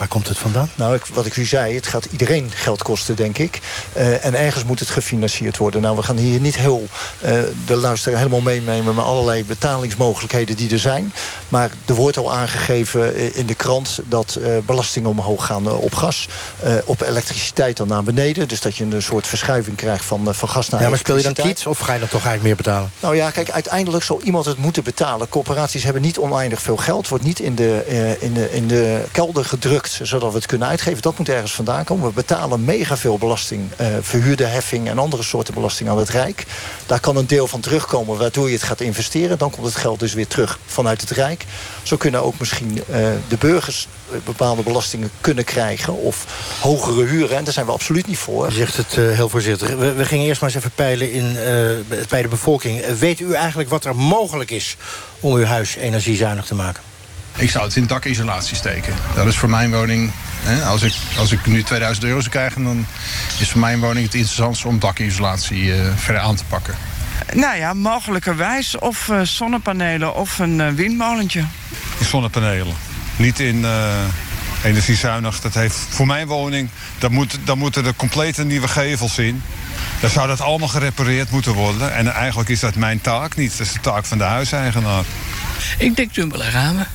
[0.00, 0.70] waar komt het vandaan?
[0.74, 3.60] Nou, ik, wat ik u zei, het gaat iedereen geld kosten, denk ik.
[3.92, 5.80] Eh, en ergens moet het gefinancierd worden.
[5.80, 6.86] Nou, we gaan hier niet heel
[7.20, 7.32] eh,
[7.66, 8.94] de luisteraar helemaal meenemen...
[8.94, 11.12] met allerlei betalingsmogelijkheden die er zijn.
[11.48, 14.00] Maar er wordt al aangegeven eh, in de krant...
[14.04, 16.28] dat belastingen omhoog gaan op gas.
[16.84, 18.48] op elektriciteit dan naar beneden.
[18.48, 21.22] Dus dat je een soort verschuiving krijgt van, van gas naar Ja, maar speel je
[21.22, 22.90] dan kiets of ga je dan toch eigenlijk meer betalen?
[23.00, 25.28] Nou ja, kijk, uiteindelijk zal iemand het moeten betalen.
[25.28, 27.08] Corporaties hebben niet oneindig veel geld.
[27.08, 31.02] Wordt niet in de, in de, in de kelder gedrukt, zodat we het kunnen uitgeven.
[31.02, 32.08] Dat moet ergens vandaan komen.
[32.08, 33.70] We betalen mega veel belasting.
[33.76, 36.46] eh verhuurde heffing en andere soorten belasting aan het Rijk.
[36.86, 39.38] Daar kan een deel van terugkomen, waardoor je het gaat investeren.
[39.38, 41.44] Dan komt het geld dus weer terug vanuit het Rijk.
[41.82, 42.96] Zo kunnen ook misschien eh,
[43.28, 45.94] de burgers eh, bepaalde belastingen kunnen krijgen.
[45.94, 46.26] Of
[46.60, 47.36] hogere huren.
[47.36, 48.52] En daar zijn we absoluut niet voor.
[48.52, 49.68] Zegt het heel voorzichtig.
[49.68, 51.36] We, we gingen eerst maar eens even peilen in,
[52.08, 52.86] bij de bevolking.
[52.98, 54.76] Weet u eigenlijk wat er mogelijk is
[55.20, 56.89] om uw huis energiezuinig te maken?
[57.36, 58.94] Ik zou het in dakisolatie steken.
[59.14, 60.10] Dat is voor mijn woning.
[60.42, 62.86] Hè, als, ik, als ik nu 2000 euro zou krijgen, dan
[63.38, 66.74] is voor mijn woning het interessantste om dakisolatie eh, verder aan te pakken.
[67.34, 71.44] Nou ja, mogelijkerwijs of eh, zonnepanelen of een eh, windmolentje.
[71.98, 72.74] in zonnepanelen.
[73.16, 74.04] Niet in eh,
[74.62, 75.40] energiezuinig.
[75.40, 79.42] Dat heeft voor mijn woning, daar, moet, daar moeten er complete nieuwe gevels in.
[80.00, 81.94] Dan zou dat allemaal gerepareerd moeten worden.
[81.94, 83.58] En eigenlijk is dat mijn taak niet.
[83.58, 85.04] Dat is de taak van de huiseigenaar.
[85.78, 86.86] Ik denk dubbele ramen.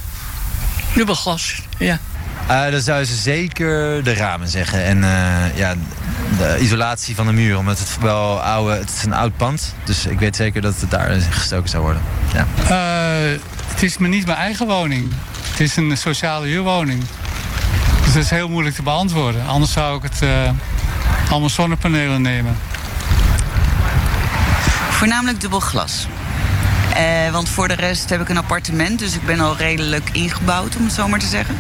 [0.96, 2.00] Dubbel glas, ja.
[2.48, 4.84] Eh dan zouden ze zeker de ramen zeggen.
[4.84, 5.76] En eh, ja,
[6.38, 7.58] de isolatie van de muur.
[7.58, 9.74] Omdat het wel oude, het is een oud pand.
[9.84, 12.02] Dus ik weet zeker dat het daar gestoken zou worden.
[12.34, 12.46] Ja.
[12.68, 15.12] Eh, het is maar niet mijn eigen woning.
[15.50, 17.04] Het is een sociale huurwoning.
[18.04, 19.46] Dus dat is heel moeilijk te beantwoorden.
[19.48, 20.50] Anders zou ik het eh,
[21.30, 22.58] allemaal zonnepanelen nemen.
[24.90, 26.08] Voornamelijk dubbel glas.
[26.96, 30.76] Eh, want voor de rest heb ik een appartement, dus ik ben al redelijk ingebouwd,
[30.76, 31.58] om het zo maar te zeggen.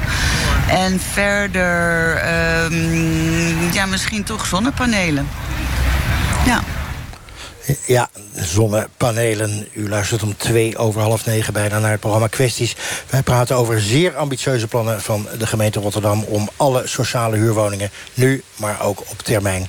[0.69, 5.28] En verder, ehm, ja, misschien toch zonnepanelen.
[6.45, 6.63] Ja.
[7.86, 9.67] Ja, zonnepanelen.
[9.74, 12.76] U luistert om twee over half negen bijna naar het programma Kwesties.
[13.10, 16.24] Wij praten over zeer ambitieuze plannen van de gemeente Rotterdam...
[16.24, 19.67] om alle sociale huurwoningen nu, maar ook op termijn...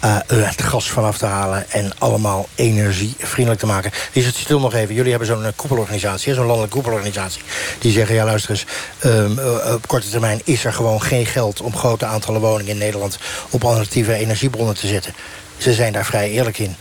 [0.00, 3.90] eh, het gas vanaf te halen en allemaal energievriendelijk te maken.
[4.12, 4.94] Richard, stil nog even.
[4.94, 7.42] Jullie hebben zo'n eh, koepelorganisatie, zo'n landelijke koepelorganisatie.
[7.78, 8.66] Die zeggen, ja luister eens,
[8.98, 11.60] ehm, eh, op korte termijn is er gewoon geen geld...
[11.60, 13.18] om grote aantallen woningen in Nederland
[13.50, 15.14] op alternatieve energiebronnen te zetten.
[15.56, 16.76] Ze zijn daar vrij eerlijk in.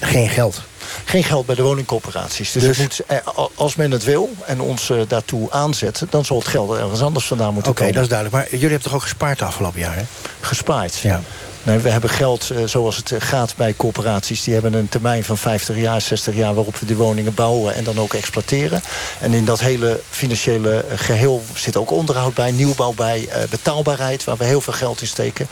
[0.00, 0.62] Geen geld.
[1.04, 2.52] Geen geld bij de woningcorporaties.
[2.52, 3.18] Dus, het moet, eh,
[3.54, 6.02] als men het wil en ons daartoe aanzet...
[6.10, 7.94] dan zal het geld ergens anders vandaan moeten Oké, komen.
[7.94, 8.42] dat is duidelijk.
[8.42, 10.08] Maar jullie hebben toch ook gespaard de afgelopen jaren?
[10.40, 10.98] Gespaard?
[10.98, 11.20] Ja.
[11.64, 14.42] Nee, we hebben geld eh, zoals het eh, gaat bij corporaties.
[14.42, 16.54] Die hebben een termijn van 50 jaar, 60 jaar...
[16.54, 18.82] waarop we die woningen bouwen en dan ook exploiteren.
[19.20, 22.50] En in dat hele financiële eh, geheel zit ook onderhoud bij...
[22.50, 25.46] nieuwbouw bij, betaalbaarheid, waar we heel veel geld in steken.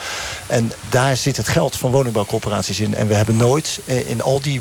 [0.46, 2.94] En daar zit het geld van woningbouwcorporaties in.
[2.94, 4.60] En we hebben nooit in al die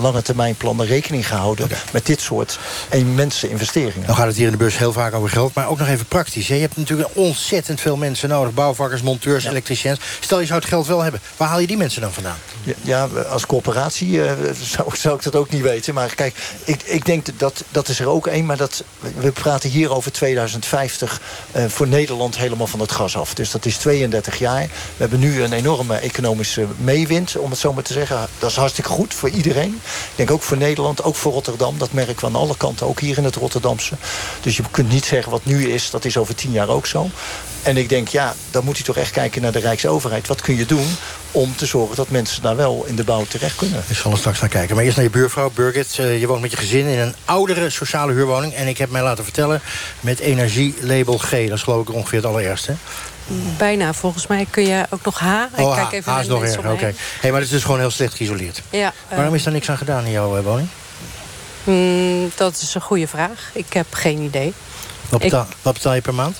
[0.00, 1.68] lange termijn plannen rekening gehouden...
[1.92, 2.58] met dit soort
[2.90, 4.06] immense investeringen.
[4.06, 6.06] Dan gaat het hier in de bus heel vaak over geld, maar ook nog even
[6.06, 6.48] praktisch.
[6.48, 6.54] hè.
[6.54, 8.54] Je hebt natuurlijk ontzettend veel mensen nodig.
[8.54, 10.00] Bouwvakkers, monteurs, elektriciëns.
[10.20, 11.20] Stel je zou het geld hebben.
[11.36, 12.36] Waar haal je die mensen dan vandaan?
[12.82, 15.94] Ja, als corporatie eh, zou, zou ik dat ook niet weten.
[15.94, 18.46] Maar kijk, ik, ik denk dat dat is er ook één.
[18.46, 18.84] Maar dat,
[19.18, 21.20] we praten hier over 2050
[21.52, 23.34] eh, voor Nederland helemaal van het gas af.
[23.34, 24.62] Dus dat is 32 jaar.
[24.62, 28.28] We hebben nu een enorme economische meewind, om het zo maar te zeggen.
[28.38, 29.80] Dat is hartstikke goed voor iedereen.
[30.10, 31.78] Ik denk ook voor Nederland, ook voor Rotterdam.
[31.78, 33.94] Dat merken we aan alle kanten, ook hier in het Rotterdamse.
[34.40, 37.10] Dus je kunt niet zeggen wat nu is, dat is over tien jaar ook zo.
[37.62, 40.26] En ik denk, ja, dan moet je toch echt kijken naar de Rijksoverheid.
[40.26, 40.77] Wat kun je doen
[41.32, 43.82] om te zorgen dat mensen daar wel in de bouw terecht kunnen?
[43.88, 44.74] Ik zal er straks naar kijken.
[44.74, 45.96] Maar eerst naar je buurvrouw, Birgit.
[45.98, 48.54] Eh, je woont met je gezin in een oudere sociale huurwoning.
[48.54, 49.60] En ik heb mij laten vertellen
[50.00, 51.30] met energielabel G.
[51.30, 52.74] Dat is geloof ik ongeveer het allerergste.
[53.58, 53.92] Bijna.
[53.92, 55.24] Volgens mij kun je ook nog H.
[55.56, 56.70] Oh, ik kijk H, even H is nog erger.
[56.72, 56.92] Oké.
[57.20, 58.62] Hey, maar het is dus gewoon heel slecht geïsoleerd.
[58.70, 60.68] Ja, eh, Waarom is daar niks aan gedaan in jouw eh, woning?
[61.64, 63.50] mm, dat is een goede vraag.
[63.52, 64.52] Ik heb geen idee.
[65.08, 66.36] Wat Ik- betaal, wat betaal je per maand?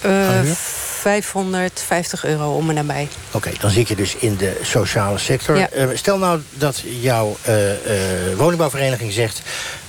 [0.00, 0.56] Eh, Aan huur?
[1.00, 3.08] 550 euro om en nabij.
[3.30, 5.56] Oké, dan zit je dus in de sociale sector.
[5.58, 5.70] Ja.
[5.70, 9.42] Eh, stel nou dat jouw eh, eh, woningbouwvereniging zegt...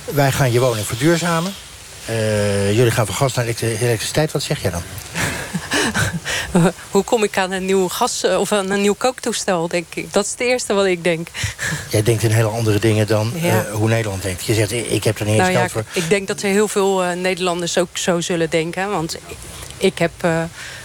[0.04, 1.52] wij gaan je woning verduurzamen.
[2.72, 4.32] Jullie gaan van gas naar elektri- elektriciteit.
[4.32, 4.82] Wat zeg jij dan?
[6.90, 10.12] Hoe kom ik aan een nieuw gas of aan een nieuw kooktoestel, denk ik.
[10.12, 11.28] Dat is het eerste wat ik denk.
[11.90, 13.64] Jij denkt in hele andere dingen dan Ja.
[13.72, 14.44] hoe Nederland denkt.
[14.44, 15.84] Je zegt, ik heb er niet eens Nou ja, geld voor.
[15.92, 18.90] ik denk dat er heel veel Nederlanders ook zo zullen denken.
[18.90, 19.16] Want
[19.76, 20.12] ik heb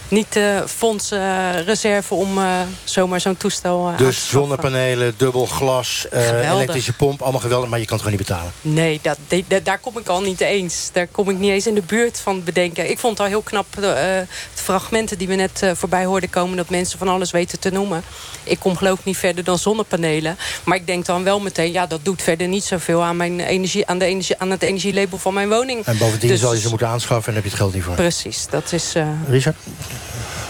[0.08, 2.44] niet de fondsen reserve om eh,
[2.84, 7.22] zomaar zo'n toestel eh, Dus zonnepanelen, dubbel glas, eh, elektrische pomp.
[7.22, 8.52] Allemaal geweldig, maar je kan het gewoon niet betalen.
[8.60, 9.18] Nee, dat,
[9.64, 10.90] daar kom ik al niet eens.
[10.92, 12.90] Daar kom ik niet eens in de buurt van bedenken.
[12.90, 16.30] Ik vond het al heel knap, de, eh, fragmenten die we net eh, voorbij hoorden
[16.30, 16.56] komen...
[16.56, 18.02] dat mensen van alles weten te noemen.
[18.44, 20.36] Ik kom geloof ik niet verder dan zonnepanelen.
[20.64, 23.02] Maar ik denk dan wel meteen, ja, dat doet verder niet zoveel...
[23.02, 25.84] aan, mijn energie, aan, de energie, aan het energielabel van mijn woning.
[25.84, 27.94] En bovendien Dus- zal je ze moeten aanschaffen en heb je het geld niet voor.
[27.94, 28.94] Precies, dat is...
[28.94, 29.56] eh, Richard?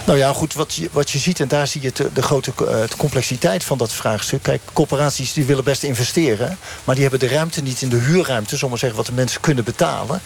[0.08, 2.50] Nou ja, goed, wat je, wat je ziet, en daar zie je de, de grote
[2.50, 4.42] eh, de complexiteit van dat vraagstuk.
[4.42, 6.58] Kijk, corporaties die willen best investeren...
[6.84, 8.56] maar die hebben de ruimte niet in de huurruimte...
[8.56, 10.20] zomaar zeggen wat de mensen kunnen betalen,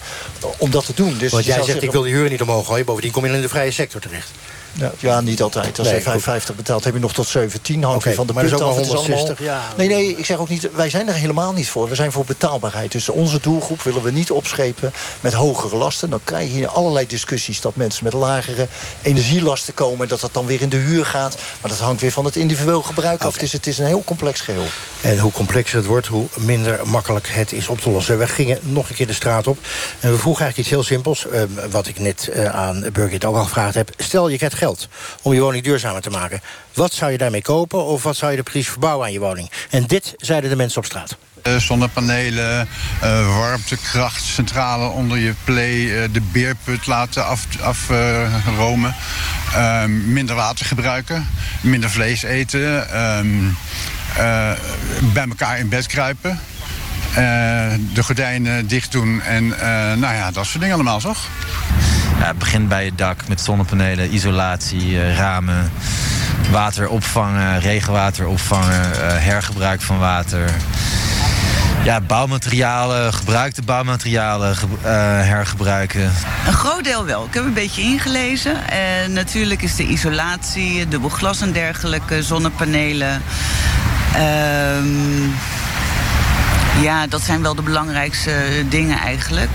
[0.57, 1.17] om dat te doen.
[1.17, 2.85] Dus Want jij zegt, ik wil de huur niet omhoog gooien.
[2.85, 4.29] Bovendien kom je in de vrije sector terecht.
[4.73, 5.79] Ja, ja, niet altijd.
[5.79, 7.83] Als Nee, je 55 betaalt, heb je nog tot 17.
[7.83, 8.49] Hangt weer van de maar af.
[8.59, 10.69] maar Het is 160, allemaal- Nee, nee, ik zeg ook niet...
[10.75, 11.89] Wij zijn er helemaal niet voor.
[11.89, 12.91] We zijn voor betaalbaarheid.
[12.91, 16.09] Dus onze doelgroep willen we niet opschepen met hogere lasten.
[16.09, 18.67] Dan krijg je hier allerlei discussies dat mensen met lagere
[19.01, 20.01] energielasten komen...
[20.01, 21.37] en dat dat dan weer in de huur gaat.
[21.61, 23.37] Maar dat hangt weer van het individueel gebruik af.
[23.37, 24.65] Dus het is een heel complex geheel.
[25.01, 28.17] En hoe complexer het wordt, hoe minder makkelijk het is op te lossen.
[28.17, 29.57] We gingen nog een keer de straat op.
[29.99, 31.27] En we vroegen eigenlijk iets heel simpels.
[31.27, 33.89] eh, wat ik net eh, aan Birgit ook al gevraagd heb.
[33.97, 34.55] Stel, je krijgt
[35.21, 36.41] om je woning duurzamer te maken.
[36.73, 37.83] Wat zou je daarmee kopen?
[37.85, 39.51] Of wat zou je er precies verbouwen aan je woning?
[39.69, 41.17] En dit zeiden de mensen op straat.
[41.43, 42.67] Eh, zonnepanelen,
[43.01, 47.25] eh, warmtekrachtcentrale onder je play, eh, de beerput laten
[47.61, 48.95] afromen.
[49.53, 51.27] Af, minder water gebruiken,
[51.61, 53.47] minder vlees eten, ehm,
[54.17, 54.51] eh,
[55.13, 56.39] bij elkaar in bed kruipen.
[57.93, 59.47] de gordijnen dicht doen en
[59.99, 61.27] nou ja, dat soort dingen allemaal, toch?
[62.19, 65.71] Ja, het begint bij het dak met zonnepanelen, isolatie, eh, ramen,
[66.51, 70.49] water opvangen, regenwater opvangen, eh, hergebruik van water.
[71.83, 76.11] Ja, bouwmaterialen, gebruikte bouwmaterialen eh, hergebruiken.
[76.47, 77.25] Een groot deel wel.
[77.25, 78.67] Ik heb een beetje ingelezen.
[78.67, 83.21] En natuurlijk is de isolatie, dubbel glas en dergelijke, zonnepanelen.
[84.13, 85.23] Ehm,
[86.81, 88.33] ja, dat zijn wel de belangrijkste
[88.69, 89.51] dingen eigenlijk.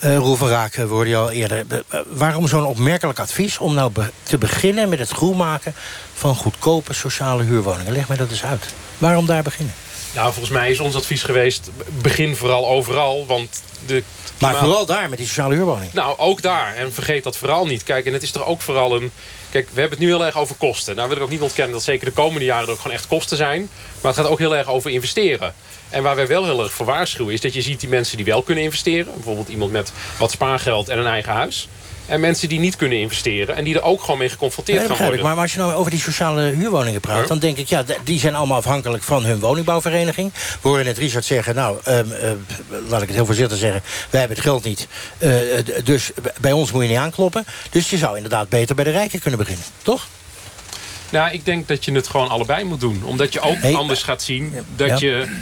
[0.00, 1.64] Eh Roel van Raak, we hoorden je al eerder.
[1.68, 5.74] Eh, eh, waarom zo'n opmerkelijk advies om nou be- te beginnen met het groen maken
[6.14, 7.92] van goedkope sociale huurwoningen?
[7.92, 8.64] Leg mij dat eens uit.
[8.98, 9.74] Waarom daar beginnen?
[10.14, 11.70] Nou, volgens mij is ons advies geweest...
[12.02, 13.62] begin vooral overal, want...
[13.86, 14.02] De
[14.38, 15.92] Maar vooral daar met die sociale huurwoning.
[15.92, 16.74] Nou, ook daar.
[16.74, 17.82] En vergeet dat vooral niet.
[17.82, 19.10] Kijk, en het is toch ook vooral een...
[19.50, 20.96] Kijk, we hebben het nu heel erg over kosten.
[20.96, 23.06] Nou wil ik ook niet ontkennen dat zeker de komende jaren er ook gewoon echt
[23.06, 23.68] kosten zijn.
[24.00, 25.54] Maar het gaat ook heel erg over investeren.
[25.90, 28.26] En waar wij wel heel erg voor waarschuwen is dat je ziet die mensen die
[28.26, 29.14] wel kunnen investeren.
[29.14, 31.68] Bijvoorbeeld iemand met wat spaargeld en een eigen huis.
[32.08, 34.98] En mensen die niet kunnen investeren en die er ook gewoon mee geconfronteerd dat gaan
[34.98, 35.04] ik.
[35.04, 35.26] worden.
[35.26, 37.20] Maar als je nou over die sociale huurwoningen praat...
[37.20, 37.26] Ja.
[37.26, 40.32] dan denk ik, ja, die zijn allemaal afhankelijk van hun woningbouwvereniging.
[40.32, 42.30] We horen net Richard zeggen, nou, ehm, eh,
[42.88, 43.82] laat ik het heel voorzichtig zeggen...
[44.10, 45.30] wij hebben het geld niet, eh,
[45.84, 47.46] dus bij ons moet je niet aankloppen.
[47.70, 50.06] Dus je zou inderdaad beter bij de rijken kunnen beginnen, toch?
[51.10, 53.02] Nou, ik denk dat je het gewoon allebei moet doen.
[53.04, 54.96] Omdat je ook anders gaat zien dat ja.
[54.98, 55.36] je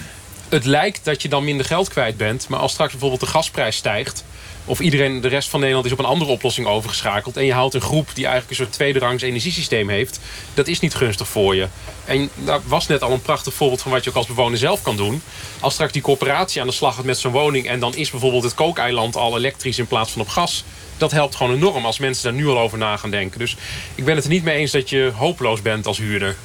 [0.48, 2.48] het lijkt dat je dan minder geld kwijt bent.
[2.48, 4.24] Maar als straks bijvoorbeeld de gasprijs stijgt...
[4.68, 7.36] of iedereen, de rest van Nederland is op een andere oplossing overgeschakeld...
[7.36, 10.20] en je houdt een groep die eigenlijk een soort tweederangs energiesysteem heeft...
[10.54, 11.68] dat is niet gunstig voor je.
[12.04, 14.82] En daar was net al een prachtig voorbeeld van wat je ook als bewoner zelf
[14.82, 15.22] kan doen.
[15.60, 17.68] Als straks die corporatie aan de slag gaat met zo'n woning...
[17.68, 20.64] en dan is bijvoorbeeld het kookeiland al elektrisch in plaats van op gas...
[20.96, 23.38] dat helpt gewoon enorm als mensen daar nu al over na gaan denken.
[23.38, 23.56] Dus
[23.94, 26.36] ik ben het er niet mee eens dat je hopeloos bent als huurder.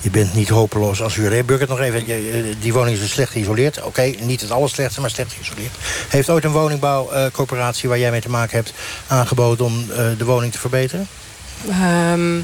[0.00, 1.44] Je bent niet hopeloos als huurder.
[1.44, 2.06] Burgert, nog even.
[2.06, 3.82] eh, Die woning is dus slecht geïsoleerd.
[3.82, 5.74] Oké, niet het allerslechtste, maar slecht geïsoleerd.
[6.08, 8.72] Heeft ooit een woningbouwcoöperatie waar jij mee te maken hebt...
[9.06, 11.08] aangeboden om eh, de woning te verbeteren?
[11.68, 12.40] Ehm,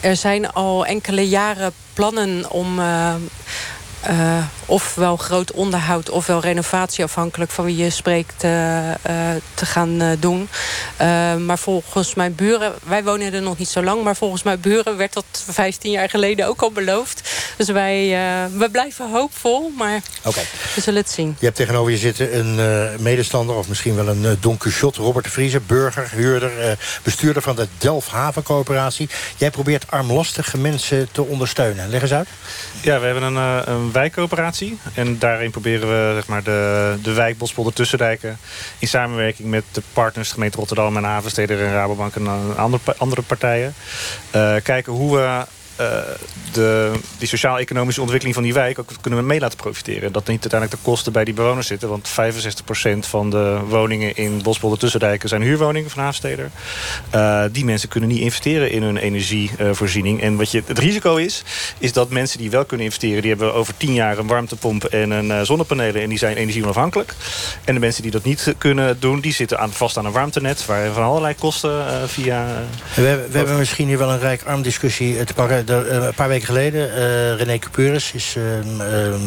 [0.00, 3.14] er zijn al enkele jaren plannen om eh,
[4.00, 8.96] eh, ofwel groot onderhoud ofwel renovatie, afhankelijk van wie je spreekt, eh, eh,
[9.54, 10.48] te gaan eh, doen.
[10.96, 14.60] Eh, maar volgens mijn buren, wij wonen er nog niet zo lang, maar volgens mijn
[14.60, 17.30] buren werd dat 15 jaar geleden ook al beloofd.
[17.56, 20.40] Dus wij eh, we blijven hoopvol, maar Oké.
[20.74, 21.36] we zullen het zien.
[21.38, 23.56] Je hebt tegenover je zitten een eh, medestander...
[23.56, 25.62] of misschien wel een uh, Don Quixote, Robert de Vriezer...
[25.62, 26.72] burger, huurder, eh,
[27.02, 29.08] bestuurder van de Delft Havencoöperatie.
[29.36, 31.88] Jij probeert armlastige mensen te ondersteunen.
[31.88, 32.28] Leg eens uit.
[32.80, 34.78] Ja, we hebben een, eh, wijkcoöperatie.
[34.94, 38.38] En daarin proberen we zeg maar, de, de wijk Bospolder Tussendijken...
[38.78, 42.14] in samenwerking met de partners, gemeente Rotterdam en Havensteder en Rabobank...
[42.14, 43.74] en eh, andere, andere partijen,
[44.30, 45.44] eh, kijken hoe we...
[45.80, 46.02] eh,
[46.52, 50.12] de, die sociaal-economische ontwikkeling van die wijk ook kunnen we mee laten profiteren.
[50.12, 51.88] Dat niet uiteindelijk de kosten bij die bewoners zitten.
[51.88, 56.50] Want 65% van de woningen in Bospolder Tussendijken zijn huurwoningen van Haafsteder.
[57.10, 60.22] Eh, die mensen kunnen niet investeren in hun energievoorziening.
[60.22, 61.42] en wat je, het risico is,
[61.78, 63.20] is dat mensen die wel kunnen investeren...
[63.22, 66.02] die hebben over 10 jaar een warmtepomp en een eh, zonnepanelen...
[66.02, 67.14] en die zijn energieonafhankelijk.
[67.64, 69.20] En de mensen die dat niet kunnen doen...
[69.20, 70.66] die zitten aan, vast aan een warmtenet...
[70.66, 72.46] waar van allerlei kosten via...
[72.94, 75.66] We, hebben- misschien hier wel een rijk-arm discussie te pakken.
[75.70, 79.18] De, eh, een paar weken geleden, eh, René Cupeurus is ehm,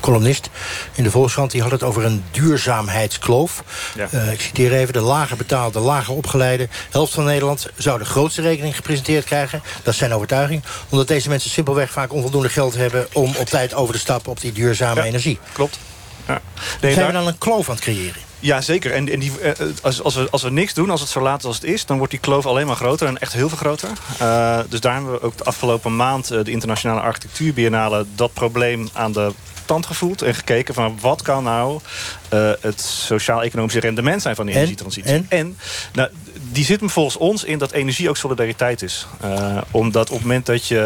[0.00, 0.50] columnist
[0.94, 1.50] in de Volkskrant.
[1.50, 3.64] Die had het over een duurzaamheidskloof.
[3.94, 4.08] Ja.
[4.10, 4.92] Eh, ik citeer even.
[4.92, 7.66] De lager betaalde, lager opgeleide helft van Nederland...
[7.76, 9.62] zou de grootste rekening gepresenteerd krijgen.
[9.82, 10.62] Dat is zijn overtuiging.
[10.88, 13.06] Omdat deze mensen simpelweg vaak onvoldoende geld hebben...
[13.12, 15.38] om op tijd over te stappen op die duurzame Ja, energie.
[15.52, 15.78] Klopt.
[16.26, 16.40] Ja.
[16.80, 18.31] Zijn daar- we dan een kloof aan het creëren?
[18.42, 18.92] Ja, zeker.
[18.92, 21.44] En, en die, eh, als, als, we, als we niks doen, als het zo laat
[21.44, 21.86] als het is...
[21.86, 23.88] dan wordt die kloof alleen maar groter en echt heel veel groter.
[24.18, 26.30] Eh, dus daar hebben we ook de afgelopen maand...
[26.30, 28.06] eh, de Internationale Architectuurbiennale...
[28.14, 29.32] dat probleem aan de
[29.80, 30.98] gevoeld en gekeken van...
[31.00, 31.80] wat kan nou
[32.28, 34.60] eh, het sociaal-economische rendement zijn van die En?
[34.60, 35.26] energietransitie.
[35.28, 35.58] En?
[35.92, 36.08] nou,
[36.52, 39.06] die zit hem volgens ons in dat energie ook solidariteit is.
[39.20, 40.80] Eh, omdat op het moment dat je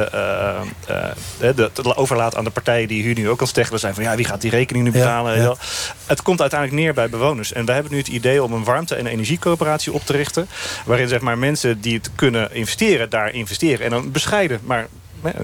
[1.38, 2.88] eh, dat overlaat aan de partijen...
[2.88, 4.02] die hier nu ook aan steggelen zijn van...
[4.02, 5.36] ja, wie gaat die rekening nu betalen?
[5.36, 5.42] ja.
[5.42, 5.54] Ja.
[6.06, 7.52] Het komt uiteindelijk neer bij bewoners.
[7.52, 10.48] En wij hebben nu het idee om een warmte- en energiecoöperatie op te richten.
[10.84, 13.84] Waarin zeg maar, mensen die het kunnen investeren, daar investeren.
[13.84, 14.86] En dan bescheiden, maar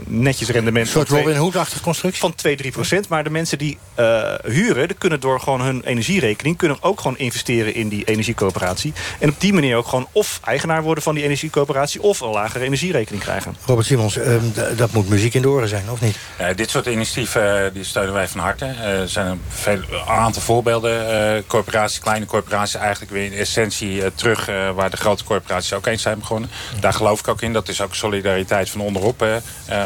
[0.07, 0.87] netjes rendement.
[0.87, 2.21] Een soort Robin Hood-achtige constructie?
[2.21, 3.09] Van 2, 3 procent.
[3.09, 6.57] Maar de mensen die eh, huren, die kunnen door gewoon hun energierekening...
[6.57, 8.93] kunnen ook gewoon investeren in die energiecoöperatie.
[9.19, 12.03] En op die manier ook gewoon of eigenaar worden van die energiecoöperatie...
[12.03, 13.57] of een lagere energierekening krijgen.
[13.67, 14.45] Robert Simons, ehm,
[14.77, 16.17] dat moet muziek in de oren zijn, of niet?
[16.57, 18.65] Dit soort initiatieven eh, die steunen wij van harte.
[18.65, 21.11] Eh, er zijn een, veel, een aantal voorbeelden.
[21.11, 24.49] Eh, corporaties, kleine corporaties, eigenlijk weer in essentie terug...
[24.49, 26.51] eh, waar de grote corporaties ook eens zijn begonnen.
[26.81, 27.53] Daar geloof ik ook in.
[27.53, 29.27] Dat is ook solidariteit van onderop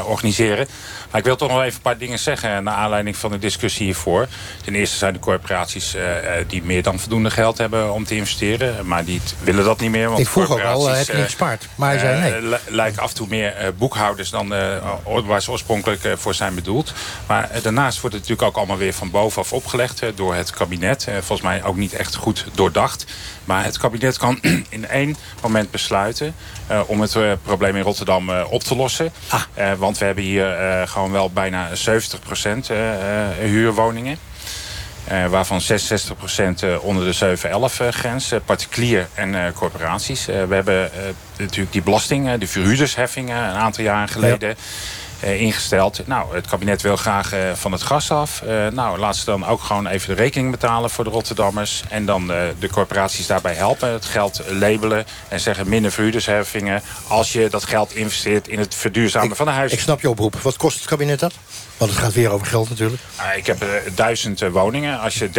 [0.07, 0.67] organiseren.
[1.11, 2.65] Maar ik wil toch nog even een paar dingen zeggen...
[2.65, 4.27] naar aanleiding van de discussie hiervoor.
[4.65, 8.15] Ten eerste zijn de corporaties eh, eh, die meer dan voldoende geld hebben om te
[8.17, 8.87] investeren.
[8.87, 10.07] Maar die willen dat niet meer.
[10.09, 11.69] Want Ik vroeg ook al, eh, heb je niet eh, gespaard?
[11.75, 12.33] Maar hij zei nee.
[12.33, 14.77] eh, li- lijken af en toe meer eh, boekhouders dan eh,
[15.27, 16.93] waar ze oorspronkelijk eh, voor zijn bedoeld.
[17.27, 20.51] Maar eh, daarnaast wordt het natuurlijk ook allemaal weer van bovenaf opgelegd eh, door het
[20.51, 21.05] kabinet.
[21.07, 23.05] Eh, volgens mij ook niet echt goed doordacht.
[23.45, 26.35] Maar het kabinet kan in één moment besluiten
[26.67, 29.13] eh, om het eh, probleem in Rotterdam eh, op te lossen.
[29.55, 31.73] Eh, want we hebben hier eh, gewoon wel bijna 70%
[33.41, 34.19] huurwoningen.
[35.07, 35.65] Eh, waarvan 66%
[36.61, 40.29] eh, onder de 711-grens, eh, particulier en eh, corporaties.
[40.29, 40.99] Eh, we hebben eh,
[41.39, 44.57] natuurlijk die belasting, eh, de verhuurdersheffing, eh, een aantal jaren geleden eh,
[45.35, 46.07] ingesteld.
[46.07, 48.43] Nou, het kabinet wil graag eh, van het gas af.
[48.43, 51.83] Eh, nou, laat ze dan ook gewoon even de rekening betalen voor de Rotterdammers.
[51.89, 53.93] En dan eh, de corporaties daarbij helpen.
[53.93, 56.83] Het geld labelen en zeggen minder verhuurdersheffingen...
[57.09, 59.79] als je dat geld investeert in het verduurzamen van de huizen.
[59.79, 60.35] Ik snap je oproep.
[60.43, 61.35] Wat kost het kabinet dat?
[61.77, 63.03] Want het gaat weer over geld natuurlijk.
[63.17, 65.01] Ah, ik heb eh, duizend eh, woningen.
[65.01, 65.33] Als je 30.000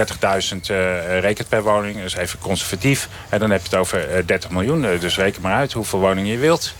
[0.61, 3.09] eh, rekent per woning, dus even conservatief.
[3.29, 4.85] En dan heb je het over eh, 30 miljoen.
[4.85, 6.73] Eh, dus reken maar uit hoeveel woningen je wilt.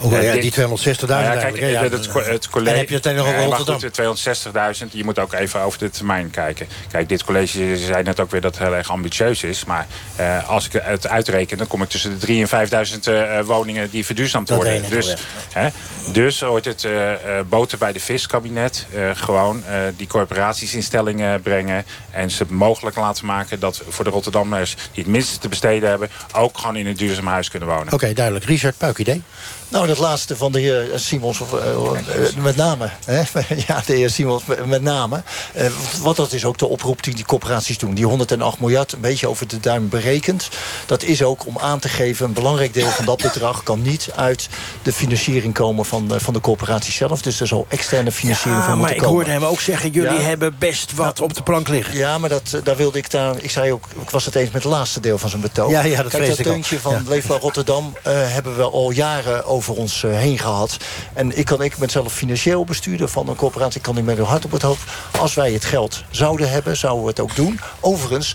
[0.00, 1.82] Oh, ja, die 260.000 Nou ja, kijk, eigenlijk, hè, ja.
[1.82, 2.70] het, het, het college...
[2.72, 3.80] En heb je het dan nog over Rotterdam?
[3.80, 6.66] goed, 260.000, je moet ook even over de termijn kijken.
[6.90, 9.64] Kijk, dit college zei net ook weer dat het heel erg ambitieus is.
[9.64, 9.86] Maar
[10.16, 13.90] eh, als ik het uitreken, dan kom ik tussen de 3.000 en 5.000 eh, woningen
[13.90, 14.82] die verduurzaamd worden.
[14.90, 15.14] Dus,
[15.52, 15.68] hè,
[16.12, 18.86] dus wordt het eh, eh, boter bij de viskabinet.
[18.94, 21.84] eh, gewoon eh, die corporaties in stelling eh, brengen.
[22.10, 26.08] En ze mogelijk laten maken dat voor de Rotterdammers die het minste te besteden hebben...
[26.34, 27.92] ook gewoon in een duurzaam huis kunnen wonen.
[27.92, 28.44] Oké, duidelijk.
[28.44, 29.22] Richard, puik idee.
[29.68, 32.90] Nou, dat laatste van de heer Simons, of, eh, eh, met name.
[33.04, 33.22] Hè?
[33.66, 35.22] Ja, de heer Simons met- name.
[35.54, 35.66] Eh,
[36.02, 37.94] wat dat is ook de oproep die die corporaties doen.
[37.94, 40.48] Die 108 miljard, een beetje over de duim berekend.
[40.86, 43.62] Dat is ook om aan te geven, een belangrijk deel van dat bedrag...
[43.62, 44.48] kan niet uit
[44.82, 47.22] de financiering komen van, de- van de corporatie zelf.
[47.22, 49.14] Dus er zal externe financiering Ja, van maar moeten ik komen.
[49.16, 49.90] hoorde hem ook zeggen...
[49.90, 50.20] jullie Ja.
[50.20, 51.96] hebben best wat op de plank liggen.
[51.96, 53.34] Ja, maar dat, daar wilde ik daar.
[53.42, 55.70] Ik zei ook, ik was het eens met het laatste deel van zijn betoog.
[55.70, 57.04] Ja, ja, dat Kijk, dat ik deuntje van.
[57.08, 60.76] Leefbaar Rotterdam hebben we al jaren over ons eh, heen gehad.
[61.12, 63.76] En ik, kan, ik ben zelf financieel bestuurder van een corporatie.
[63.76, 64.90] Ik kan niet met een hart op het hoofd.
[65.20, 67.60] Als wij het geld zouden hebben, zouden we het ook doen.
[67.80, 68.34] Overigens,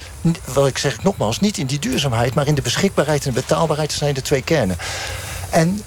[0.54, 3.92] wat ik zeg nogmaals, niet in die duurzaamheid, maar in de beschikbaarheid en de betaalbaarheid
[3.92, 4.78] zijn de twee kernen.
[5.50, 5.82] En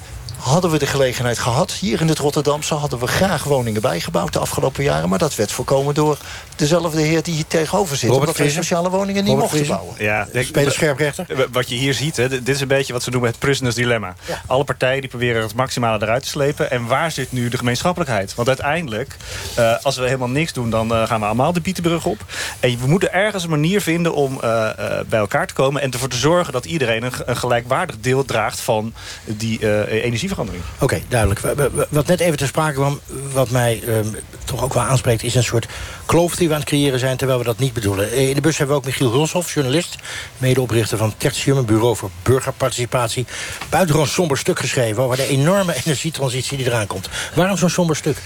[0.46, 2.74] hadden we de gelegenheid gehad, hier in het Rotterdamse...
[2.74, 5.08] hadden we graag woningen bijgebouwd de afgelopen jaren...
[5.08, 6.18] maar dat werd voorkomen door
[6.56, 8.10] dezelfde heer die hier tegenover zit...
[8.10, 8.64] Robert omdat wij Vriezen.
[8.64, 9.94] sociale woningen niet Robert mochten bouwen.
[9.98, 11.26] Ja, denk- Speler scherprechter.
[11.52, 14.14] Wat je hier ziet, hè, dit is een beetje wat ze noemen het prisoners dilemma.
[14.46, 16.70] Alle partijen die proberen het maximale eruit te slepen.
[16.70, 18.34] En waar zit nu de gemeenschappelijkheid?
[18.34, 19.16] Want uiteindelijk,
[19.54, 20.70] eh, als we helemaal niks doen...
[20.70, 22.24] dan eh, gaan we allemaal de Bietenbrug op.
[22.60, 25.82] En we moeten ergens een manier vinden om eh, eh, bij elkaar te komen...
[25.82, 28.60] en ervoor te zorgen dat iedereen een, een gelijkwaardig deel draagt...
[28.60, 28.92] van
[29.24, 30.04] die eh,
[30.78, 31.40] Oké, duidelijk.
[31.88, 33.00] Wat net even ter sprake kwam,
[33.32, 34.06] wat mij ehm,
[34.44, 35.22] toch ook wel aanspreekt...
[35.22, 35.66] is een soort
[36.06, 38.10] kloof die we aan het creëren zijn, terwijl we dat niet bedoelen.
[38.10, 39.96] Eh, In de bus hebben we ook Michiel Hulshoff, journalist...
[40.38, 43.26] medeoprichter van Tertium, een bureau voor burgerparticipatie.
[43.68, 47.08] Buitengewoon somber stuk geschreven over de enorme energietransitie die eraan komt.
[47.34, 48.16] Waarom zo'n somber stuk?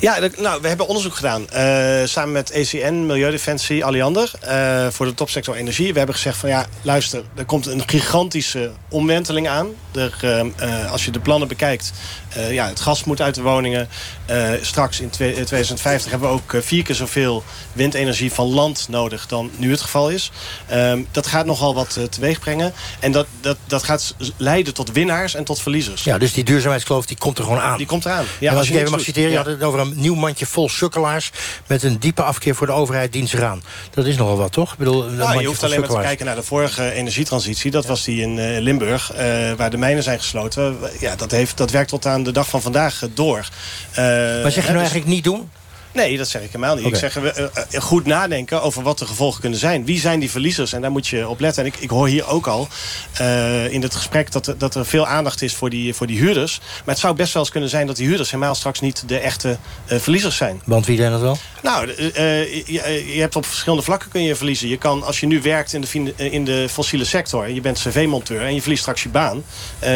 [0.00, 1.50] Ja, nou, we hebben onderzoek gedaan.
[1.50, 4.30] eh, samen met ECN, Milieudefensie, Alliander.
[4.40, 5.92] eh, voor de topsector energie.
[5.92, 9.68] We hebben gezegd van ja, luister, er komt een gigantische omwenteling aan.
[9.94, 11.92] Er, eh, eh, als je de plannen bekijkt,
[12.28, 13.88] eh, ja, het gas moet uit de woningen.
[14.26, 18.86] Eh, straks in twee- eh, 2050 hebben we ook vier keer zoveel windenergie van land
[18.88, 20.30] nodig dan nu het geval is.
[20.66, 22.72] Ehm, dat gaat nogal wat teweeg brengen.
[23.00, 26.04] En dat, dat, dat gaat leiden tot winnaars en tot verliezers.
[26.04, 27.76] Ja, dus die duurzaamheidskloof die komt er gewoon aan.
[27.76, 28.24] Die komt eraan.
[28.40, 29.08] Ja, als als je ik even mag doet.
[29.08, 31.30] citeren, je had het over een nieuw mandje vol sukkelaars...
[31.66, 33.62] met een diepe afkeer voor de overheid dient zich aan.
[33.90, 34.72] Dat is nogal wat, toch?
[34.72, 37.70] Ik bedoel, Nou, je hoeft alleen maar te kijken naar de vorige energietransitie.
[37.70, 39.12] Dat was die in Limburg,
[39.56, 40.76] waar de mijnen zijn gesloten.
[41.00, 43.48] Ja, dat, heeft, dat werkt tot aan de dag van vandaag eh, door.
[43.96, 45.50] Maar zeg je nou dus- eigenlijk niet doen?
[45.96, 46.84] Nee, dat zeg ik helemaal niet.
[46.86, 49.84] Ik zeg eh, eh, goed nadenken over wat de gevolgen kunnen zijn.
[49.84, 50.72] Wie zijn die verliezers?
[50.72, 51.62] En daar moet je op letten.
[51.64, 52.68] En ik, ik hoor hier ook al
[53.12, 56.18] eh, in het gesprek dat, er- dat er veel aandacht is voor die, voor die
[56.18, 56.58] huurders.
[56.84, 59.18] Maar het zou best wel eens kunnen zijn dat die huurders helemaal straks niet de
[59.18, 60.60] echte verliezers zijn.
[60.64, 61.38] Want wie zijn dat wel?
[61.62, 64.68] Nou, je, je hebt op verschillende vlakken kun je verliezen.
[64.68, 67.44] Je kan, als je nu werkt in de, in de fossiele sector...
[67.44, 69.44] en je bent cv-monteur en je verliest straks je baan...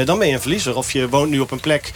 [0.05, 0.77] dan ben je een verliezer.
[0.77, 1.93] Of je woont nu op een plek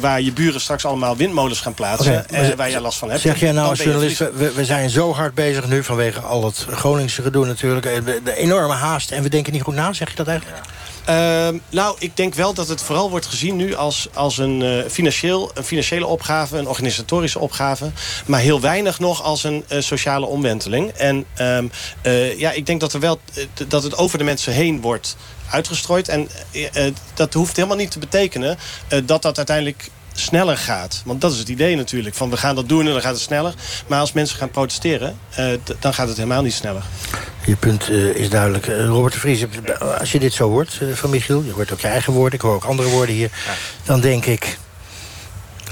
[0.00, 2.24] waar je buren straks allemaal windmolens gaan plaatsen...
[2.30, 3.20] Zeg- waar jij last van hebt.
[3.40, 5.84] Jij nou als journalist, we, we zijn zo hard bezig nu...
[5.84, 9.10] vanwege al het Groningse gedoe natuurlijk, eh, de, enorme haast...
[9.10, 10.60] en we denken niet goed na, zeg je dat eigenlijk?
[11.04, 14.90] Ehm, nou, ik denk wel dat het vooral wordt gezien nu als, als een, eh,
[14.90, 17.90] financieel, een financiële opgave, een organisatorische opgave.
[18.26, 20.90] Maar heel weinig nog als een eh, sociale omwenteling.
[20.90, 21.66] En ehm,
[22.02, 23.20] eh, ja, ik denk dat, er wel,
[23.68, 25.16] dat het over de mensen heen wordt
[25.50, 26.08] uitgestrooid.
[26.08, 26.28] En
[27.14, 31.02] dat hoeft helemaal niet te betekenen eh, dat dat uiteindelijk sneller gaat.
[31.04, 32.14] Want dat is het idee natuurlijk.
[32.14, 33.54] Van we gaan dat doen en dan gaat het sneller.
[33.86, 36.82] Maar als mensen gaan protesteren, eh, dan gaat het helemaal niet sneller.
[37.44, 38.66] Je punt eh, is duidelijk.
[38.66, 39.44] Eh, Robert de Vries,
[39.98, 41.42] als je dit zo hoort van Michiel...
[41.42, 43.30] je hoort ook je eigen woorden, ik hoor ook andere woorden hier...
[43.84, 44.58] dan denk ik,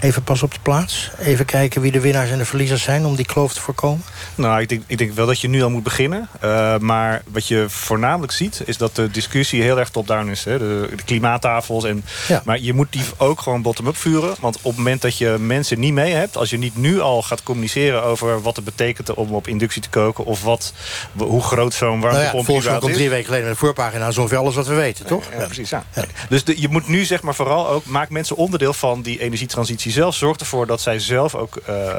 [0.01, 1.11] even pas op de plaats.
[1.18, 3.05] Even kijken wie de winnaars en de verliezers zijn...
[3.05, 4.05] om die kloof te voorkomen.
[4.34, 6.28] Nou, ik denk, ik denk wel dat je nu al moet beginnen.
[6.40, 10.44] Eh, maar wat je voornamelijk ziet, is dat de discussie heel erg top-down is.
[10.44, 10.59] Hè?
[10.59, 11.84] De, de klimaattafels.
[11.84, 12.05] En,
[12.44, 14.34] Maar je moet die ook gewoon bottom-up vuren.
[14.40, 16.36] Want op het moment dat je mensen niet mee hebt...
[16.36, 19.88] als je niet nu al gaat communiceren over wat het betekent om op inductie te
[19.88, 20.24] koken...
[20.24, 20.72] of wat,
[21.16, 24.11] hoe groot zo'n Nou ja, warmtepomp mij überhaupt komt drie weken geleden met de voorpagina...
[24.11, 25.24] zo alles wat we weten, toch?
[25.38, 25.70] Ja, precies.
[25.70, 25.84] Ja.
[26.28, 27.84] Dus de- je moet nu zeg maar vooral ook...
[27.84, 30.14] maak mensen onderdeel van die energietransitie zelf.
[30.14, 31.95] Zorg ervoor dat zij zelf ook eh,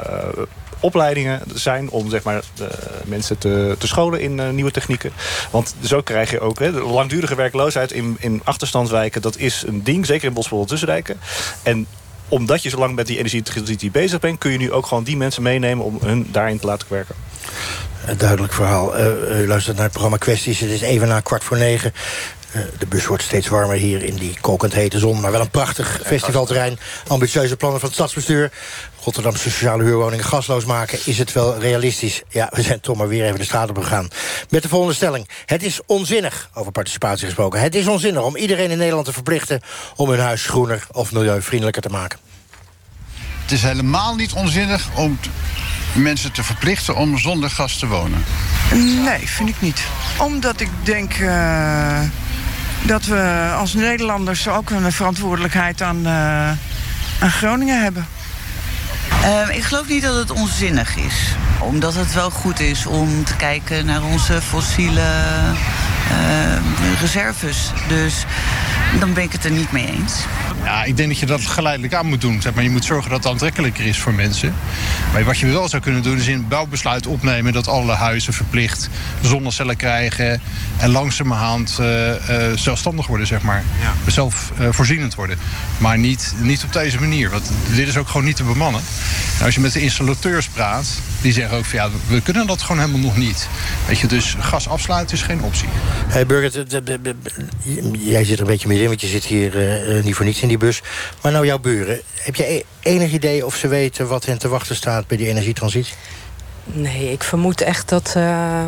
[0.80, 1.90] opleidingen zijn...
[1.90, 2.42] om zeg maar,
[3.04, 5.12] mensen te, te scholen in eh, nieuwe technieken.
[5.50, 6.58] Want zo krijg je ook...
[6.58, 9.22] Hè, de langdurige werkloosheid in, in achterstandswijken...
[9.22, 11.20] dat is een ding, zeker in Bospel Tussendijken.
[11.62, 11.86] En
[12.28, 14.38] omdat je zo lang met die energietransitie bezig bent...
[14.38, 15.84] kun je nu ook gewoon die mensen meenemen...
[15.84, 17.14] om hun daarin te laten werken.
[18.06, 18.96] Een duidelijk verhaal.
[18.96, 20.60] Eh, u luistert naar het programma Kwesties.
[20.60, 21.92] Het is even na kwart voor negen.
[22.52, 25.20] Eh, de bus wordt steeds warmer hier in die kokend hete zon.
[25.20, 26.78] Maar wel een prachtig festivalterrein.
[27.06, 28.52] Ambitieuze plannen van het stadsbestuur.
[29.04, 30.98] Rotterdamse sociale huurwoningen gasloos maken.
[31.04, 32.22] Is het wel realistisch?
[32.28, 34.08] Ja, we zijn toch maar weer even de straat op gegaan.
[34.48, 35.28] Met de volgende stelling.
[35.46, 37.60] Het is onzinnig, over participatie gesproken...
[37.60, 39.60] het is onzinnig om iedereen in Nederland te verplichten...
[39.96, 42.18] om hun huis groener of milieuvriendelijker te maken.
[43.42, 45.18] Het is helemaal niet onzinnig om
[45.94, 48.24] mensen te verplichten om zonder gas te wonen.
[49.04, 49.82] Nee, vind ik niet.
[50.18, 52.00] Omdat ik denk eh,
[52.82, 56.48] dat we als Nederlanders ook een verantwoordelijkheid aan, eh,
[57.20, 58.06] aan Groningen hebben.
[59.22, 61.34] Eh, ik geloof niet dat het onzinnig is.
[61.58, 65.00] Omdat het wel goed is om te kijken naar onze fossiele
[66.10, 67.70] eh, reserves.
[67.88, 68.24] Dus
[68.98, 70.24] dan ben ik het er niet mee eens.
[70.64, 72.42] Ja, ik denk dat je dat geleidelijk aan moet doen.
[72.42, 74.54] Zeg maar, je moet zorgen dat het aantrekkelijker is voor mensen.
[75.12, 77.52] Maar wat je wel zou kunnen doen is in het bouwbesluit opnemen...
[77.52, 78.88] dat alle huizen verplicht
[79.20, 80.40] zonnecellen krijgen...
[80.76, 83.64] en langzamerhand eh, eh, zelfstandig worden, zeg maar.
[84.06, 85.38] Zelfvoorzienend worden.
[85.78, 87.30] Maar niet, niet op deze manier.
[87.30, 88.82] Want dit is ook gewoon niet te bemannen.
[89.32, 90.88] Nou, als je met de installateurs praat,
[91.20, 91.78] die zeggen ook van...
[91.78, 93.48] ja, we kunnen dat gewoon helemaal nog niet.
[93.86, 95.68] Weet je, dus gas afsluiten is geen optie.
[96.08, 96.66] Hey Burger,
[97.98, 100.42] jij zit er een beetje middenin, want je zit hier eh, eh, niet voor niets
[100.42, 100.82] in die bus.
[101.22, 104.48] Maar nou, jouw buren, heb je e- enig idee of ze weten wat hen te
[104.48, 105.94] wachten staat bij die energietransitie?
[106.64, 108.64] Nee, ik vermoed echt dat eh,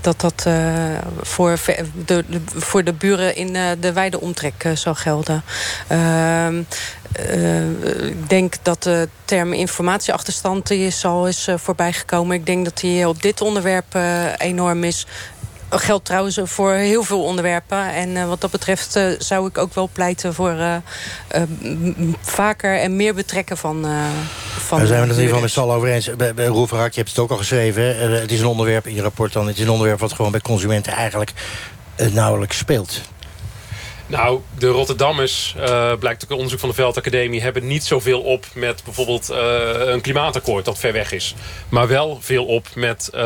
[0.00, 1.58] dat, dat eh, voor,
[2.06, 2.24] de,
[2.54, 5.42] voor de buren in eh, de wijde omtrek eh, zal gelden.
[5.88, 6.62] Ehm,
[7.12, 12.36] eh, ik denk dat de term informatieachterstand die is al is voorbijgekomen.
[12.36, 13.98] Ik denk dat die op dit onderwerp
[14.38, 15.06] enorm is.
[15.70, 17.92] Geldt trouwens voor heel veel onderwerpen.
[17.92, 20.76] En eh, wat dat betreft eh, zou ik ook wel pleiten voor eh,
[22.20, 23.86] vaker en meer betrekken van.
[24.58, 26.10] van Daar zijn we het in ieder geval met z'n allen over eens.
[26.36, 28.10] Roel Verhak, je hebt het ook al geschreven.
[28.20, 29.46] het is een onderwerp in je rapport dan.
[29.46, 31.32] Het is een onderwerp wat gewoon bij consumenten eigenlijk
[31.96, 33.00] nauwelijks speelt.
[34.06, 37.42] Nou, de Rotterdammers, eh, blijkt ook onderzoek van de Veldacademie...
[37.42, 39.38] hebben niet zoveel op met bijvoorbeeld eh,
[39.74, 41.34] een klimaatakkoord dat ver weg is.
[41.68, 43.22] Maar wel veel op met eh,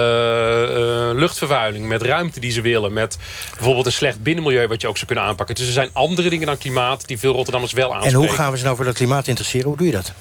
[1.12, 2.92] luchtvervuiling, met ruimte die ze willen...
[2.92, 3.18] met
[3.54, 5.54] bijvoorbeeld een slecht binnenmilieu wat je ook zou kunnen aanpakken.
[5.54, 8.18] Dus er zijn andere dingen dan klimaat die veel Rotterdammers wel En aanspreken.
[8.18, 9.66] hoe gaan we ze nou voor dat klimaat interesseren?
[9.66, 10.12] Hoe doe je dat?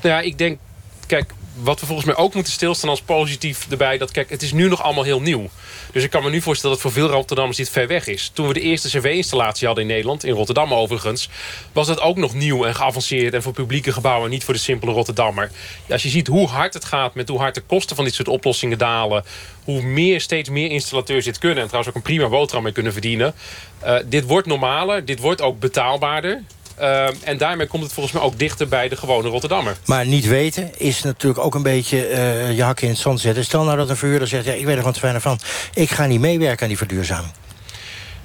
[0.00, 0.58] Nou ja, ik denk,
[1.06, 3.98] kijk, wat we volgens mij ook moeten stilstaan als positief erbij...
[3.98, 5.48] dat kijk, het is nu nog allemaal heel nieuw.
[5.92, 8.30] Dus ik kan me nu voorstellen dat voor veel Rotterdammers dit ver weg is.
[8.34, 11.28] Toen we de eerste cv-installatie hadden in Nederland, in Rotterdam overigens...
[11.72, 14.30] was dat ook nog nieuw en geavanceerd en voor publieke gebouwen...
[14.30, 15.50] niet voor de simpele Rotterdammer.
[15.90, 18.28] Als je ziet hoe hard het gaat met hoe hard de kosten van dit soort
[18.28, 19.24] oplossingen dalen...
[19.64, 21.58] hoe meer, steeds meer installateurs dit kunnen...
[21.58, 23.34] en trouwens ook een prima boterham mee kunnen verdienen...
[23.78, 26.42] eh, dit wordt normaler, dit wordt ook betaalbaarder...
[26.82, 29.76] Eh, en daarmee komt het volgens mij ook dichter bij de gewone Rotterdammer.
[29.84, 33.44] Maar niet weten is natuurlijk ook een beetje eh, je hakken in het zand zetten.
[33.44, 35.38] Stel nou dat een verhuurder zegt, ja, ik weet er gewoon te weinig van.
[35.74, 37.32] Ik ga niet meewerken aan die verduurzaming.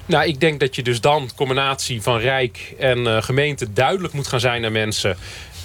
[0.06, 4.26] Nou, ik denk dat je dus dan combinatie van Rijk en eh, gemeente duidelijk moet
[4.26, 5.16] gaan zijn naar mensen.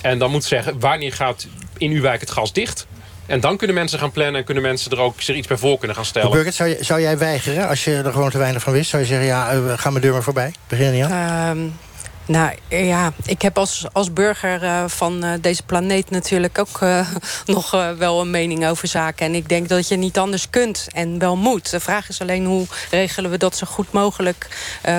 [0.02, 2.88] En dan moet zeggen, wanneer gaat in uw wijk het gas dicht?
[3.26, 5.78] En dan kunnen mensen gaan plannen en kunnen mensen er ook zich iets bij voor
[5.78, 6.32] kunnen gaan stellen.
[6.32, 8.90] Burgert, zou, zou jij weigeren als je er gewoon te weinig van wist?
[8.90, 10.54] Zou je zeggen, ja, eh, ga mijn deur maar voorbij?
[10.68, 11.58] Begin er niet aan?
[11.58, 11.68] Ehm,
[12.26, 17.08] nou ja, ik heb als, als burger eh, van eh, deze planeet natuurlijk ook eh,
[17.46, 19.26] nog wel een mening over zaken.
[19.26, 21.72] En ik denk dat je niet anders kunt en wel moet.
[21.72, 24.48] De vraag is alleen hoe regelen we dat zo goed mogelijk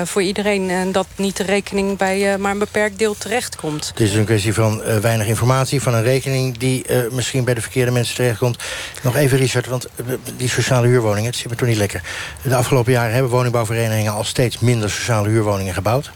[0.03, 0.69] voor iedereen.
[0.69, 3.87] En dat niet de rekening bij maar een beperkt deel terechtkomt.
[3.87, 6.57] Het is een kwestie van weinig informatie, van een rekening...
[6.57, 8.63] die misschien bij de verkeerde mensen terechtkomt.
[9.03, 9.87] Nog even, Richard, want
[10.37, 11.29] die sociale huurwoningen...
[11.29, 12.01] het zit me toch niet lekker.
[12.41, 14.13] De afgelopen jaren hebben woningbouwverenigingen...
[14.13, 16.11] al steeds minder sociale huurwoningen gebouwd.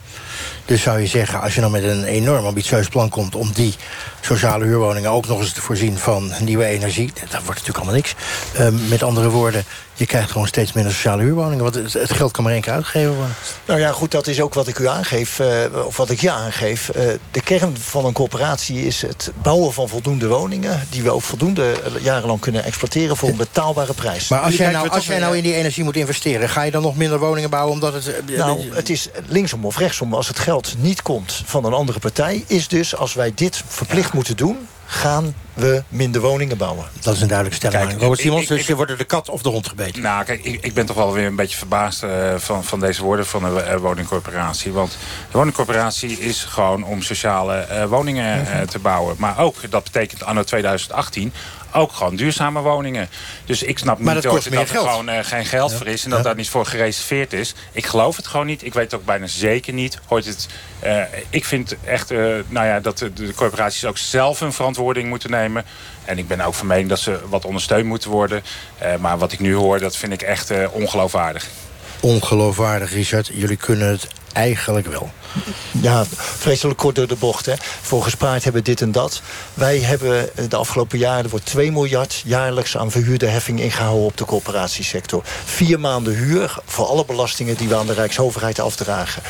[0.70, 3.36] Dus zou je zeggen, als je nou met een enorm ambitieus plan komt...
[3.36, 3.76] om die
[4.22, 7.12] sociale huurwoningen ook nog eens te voorzien van nieuwe energie...
[7.14, 8.16] dat wordt natuurlijk allemaal niks.
[8.54, 9.64] Ehm, met andere woorden,
[10.00, 11.64] je krijgt gewoon steeds minder sociale huurwoningen.
[11.64, 13.36] Want het, het geld kan maar één keer uitgegeven worden.
[13.66, 16.32] Nou ja, goed, dat is ook wat ik u aangeef, eh, of wat ik je
[16.32, 16.90] aangeef.
[16.90, 20.88] Eh, de kern van een coöperatie is het bouwen van voldoende woningen...
[20.90, 24.28] die we ook voldoende eh, jarenlang kunnen exploiteren voor een betaalbare prijs.
[24.28, 26.50] Maar als jij, nou, als jij nou in die energie moet investeren...
[26.50, 28.24] ga je dan nog minder woningen bouwen omdat het...
[28.38, 30.14] Nou, het is linksom of rechtsom.
[30.14, 32.44] Als het geld niet komt van een andere partij...
[32.48, 34.68] is dus, als wij dit verplicht moeten doen...
[34.92, 36.86] gaan we minder woningen bouwen.
[37.02, 37.90] Dat is een duidelijke stelling.
[37.90, 40.02] Kijk, Robert Simons, dus je wordt er de kat of de hond gebeten.
[40.02, 43.04] Nou, kijk, ik, ik ben toch wel weer een beetje verbaasd eh, van, van deze
[43.04, 44.72] woorden van de eh, woningcorporatie.
[44.72, 44.92] Want
[45.32, 49.16] de woningcorporatie is gewoon om sociale eh, woningen te bouwen.
[49.18, 51.34] Maar ook, dat betekent anno 2018,
[51.74, 53.10] ook gewoon duurzame woningen.
[53.46, 54.88] Dus ik snap Maar niet dat kost dat meer er geld.
[54.90, 55.78] gewoon eh, geen geld Ja.
[55.78, 56.26] voor is en dat Ja.
[56.26, 57.54] daar niet voor gereserveerd is.
[57.72, 58.66] Ik geloof het gewoon niet.
[58.66, 60.00] Ik weet het ook bijna zeker niet.
[60.08, 60.48] Hoort het,
[60.80, 62.18] eh, ik vind echt eh,
[62.48, 65.66] nou ja, dat de, de corporaties ook zelf hun verantwoording moeten nemen.
[66.06, 68.44] En ik ben ook van mening dat ze wat ondersteund moeten worden.
[68.78, 71.48] Eh, maar wat ik nu hoor, dat vind ik echt eh, ongeloofwaardig.
[72.00, 73.30] ongeloofwaardig, Richard.
[73.34, 75.12] Jullie kunnen het eigenlijk wel.
[75.82, 77.46] Ja, vreselijk kort door de bocht.
[77.46, 77.54] Hè.
[77.82, 79.22] Voor gespaard hebben dit en dat.
[79.54, 81.30] Wij hebben de afgelopen jaren...
[81.30, 84.06] wordt 2 miljard jaarlijks aan verhuurde heffing ingehouden...
[84.06, 85.24] op de corporatiesector.
[85.46, 87.56] Vier maanden huur voor alle belastingen...
[87.58, 89.22] die we aan de Rijksoverheid afdragen.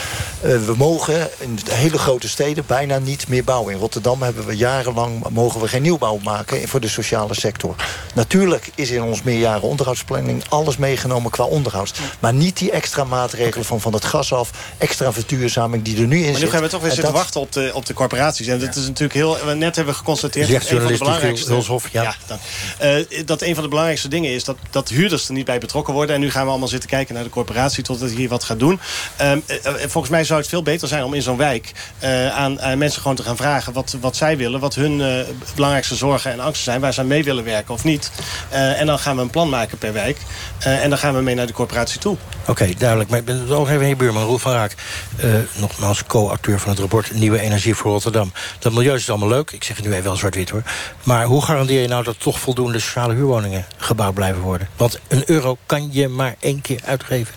[0.45, 3.73] Uh, we mogen in de hele grote steden bijna niet meer bouwen.
[3.73, 5.29] In Rotterdam hebben we jarenlang...
[5.29, 7.75] mogen we geen nieuwbouw maken voor de sociale sector.
[8.13, 10.43] Natuurlijk is in ons meerjaren onderhoudsplanning...
[10.49, 11.93] alles meegenomen qua onderhoud.
[12.19, 14.51] Maar niet die extra maatregelen van van het gas af...
[14.77, 17.51] extra verduurzaming die er nu in maar nu gaan we toch weer zitten wachten op
[17.51, 18.47] de, op de corporaties.
[18.47, 19.37] En dat is natuurlijk heel...
[19.45, 20.47] We net hebben we geconstateerd...
[20.47, 21.51] Zegt dat een van de belangrijkste...
[21.51, 22.15] Hulshof, ja.
[22.27, 22.37] dan,
[22.81, 24.43] uh, dat een van de belangrijkste dingen is...
[24.43, 26.15] Dat, dat huurders er niet bij betrokken worden.
[26.15, 27.83] En nu gaan we allemaal zitten kijken naar de corporatie...
[27.83, 28.79] totdat hier wat gaat doen.
[29.21, 31.71] Um, uh, volgens mij zou het veel beter zijn om in zo'n wijk...
[32.03, 34.59] Uh, aan, aan, mensen gewoon te gaan vragen wat, wat zij willen...
[34.59, 35.25] wat hun
[35.55, 36.81] belangrijkste zorgen en angsten zijn...
[36.81, 38.11] waar ze aan mee willen werken of niet.
[38.49, 40.17] en dan gaan we een plan maken per wijk.
[40.59, 42.17] en dan gaan we mee naar de corporatie toe.
[42.41, 43.09] Oké, okay, duidelijk.
[43.09, 44.75] Maar ik ben ook even heen, buurman Roel van Raak.
[45.79, 48.31] Nogmaals, co-auteur van het rapport Nieuwe Energie voor Rotterdam.
[48.59, 49.51] Dat milieu is allemaal leuk.
[49.51, 50.63] Ik zeg het nu even wel zwart-wit hoor.
[51.03, 54.69] Maar hoe garandeer je nou dat toch voldoende sociale huurwoningen gebouwd blijven worden?
[54.77, 57.33] Want een euro kan je maar één keer uitgeven.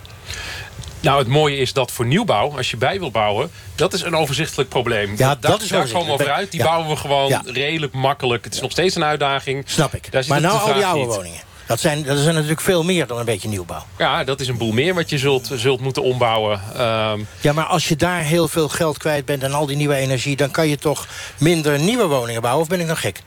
[1.01, 3.51] Nou, het mooie is dat voor nieuwbouw, als je bij wil bouwen...
[3.75, 5.15] dat is een overzichtelijk probleem.
[5.17, 6.51] Ja, dat is daar komen we over uit.
[6.51, 8.45] Die bouwen we gewoon redelijk makkelijk.
[8.45, 9.63] Het is nog steeds een uitdaging.
[9.67, 10.27] Snap ik.
[10.29, 11.41] maar nou al die oude woningen.
[11.73, 13.85] Dat zijn, dat zijn natuurlijk veel meer dan een beetje nieuwbouw.
[13.99, 16.61] Ja, dat is een boel meer wat je zult, zult moeten ombouwen.
[16.77, 19.95] Ehm, ja, maar als je daar heel veel geld kwijt bent en al die nieuwe
[19.95, 20.37] energie...
[20.37, 21.07] dan kan je toch
[21.39, 22.63] minder nieuwe woningen bouwen?
[22.63, 23.21] Of ben ik nog gek?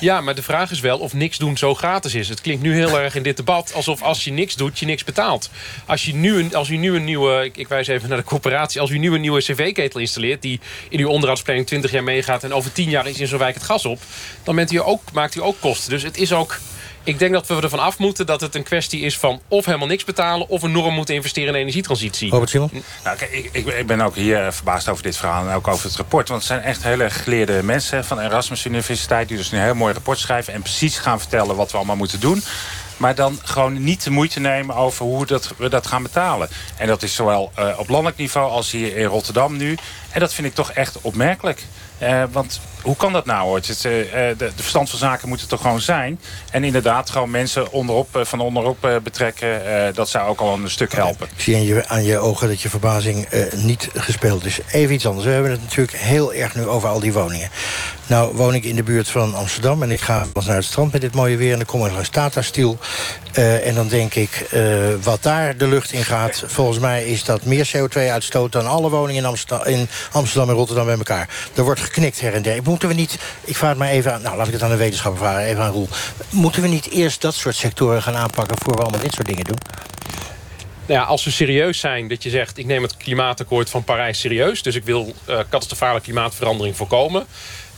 [0.00, 2.28] Ja, maar de vraag is wel of niks doen zo gratis is.
[2.28, 5.04] Het klinkt nu heel erg in dit debat alsof als je niks doet, je niks
[5.04, 5.50] betaalt.
[5.86, 8.24] Als, je nu een, als u nu een nieuwe, ik, ik wijs even naar de
[8.24, 8.80] corporatie...
[8.80, 10.42] als u nu een nieuwe cv-ketel installeert...
[10.42, 12.44] die in uw onderhoudsplanning 20 jaar meegaat...
[12.44, 14.00] en over 10 jaar is in zo'n wijk het gas op...
[14.42, 15.90] dan bent u ook, maakt u ook kosten.
[15.90, 16.58] Dus het is ook
[17.04, 19.40] ik denk dat we ervan af moeten dat het een kwestie is van...
[19.48, 22.30] of helemaal niks betalen of enorm moeten investeren in energietransitie.
[22.30, 22.70] Robert Simon?
[23.04, 25.84] Nou, kijk, ik, ik, ik, ben ook hier verbaasd over dit verhaal en ook over
[25.84, 26.28] het rapport.
[26.28, 29.28] Want het zijn echt hele geleerde mensen van Erasmus Universiteit...
[29.28, 32.20] die dus een heel mooi rapport schrijven en precies gaan vertellen wat we allemaal moeten
[32.20, 32.42] doen.
[32.96, 36.48] Maar dan gewoon niet de moeite nemen over hoe dat, we dat gaan betalen.
[36.76, 39.76] En dat is zowel uh, op landelijk niveau als hier in Rotterdam nu.
[40.10, 41.62] En dat vind ik toch echt opmerkelijk.
[42.02, 43.66] Uh, want hoe kan dat nou ooit?
[43.66, 46.20] Het, uh, de, de, verstand van zaken moet het toch gewoon zijn.
[46.50, 49.60] En inderdaad gewoon mensen onderop, van onderop betrekken.
[49.94, 51.28] dat zou ook al een stuk helpen.
[51.34, 54.58] Ik zie aan je, aan je ogen dat je verbazing niet gespeeld is.
[54.70, 55.26] Even iets anders.
[55.26, 57.50] We hebben het natuurlijk heel erg nu over al die woningen.
[58.06, 59.82] Nou woon ik in de buurt van Amsterdam.
[59.82, 61.52] En ik ga pas naar het strand met dit mooie weer.
[61.52, 62.78] En dan kom ik langs Tata Steel.
[63.34, 64.48] En dan denk ik,
[65.02, 66.44] wat daar de lucht in gaat...
[66.46, 70.86] volgens mij is dat meer CO2-uitstoot dan alle woningen in Amsterdam, in Amsterdam en Rotterdam
[70.86, 71.28] bij elkaar.
[71.54, 72.62] Er wordt geknikt her en der.
[72.74, 74.22] Moeten we niet, ik vraag het maar even aan...
[74.22, 75.88] nou, laat ik het aan de wetenschapper vragen, even aan Roel.
[76.30, 78.56] Moeten we niet eerst dat soort sectoren gaan aanpakken...
[78.58, 79.58] voor we allemaal dit soort dingen doen?
[80.86, 82.58] Nou ja, als we serieus zijn, dat je zegt...
[82.58, 84.62] ik neem het klimaatakkoord van Parijs serieus...
[84.62, 87.26] dus ik wil uh, catastrofale klimaatverandering voorkomen...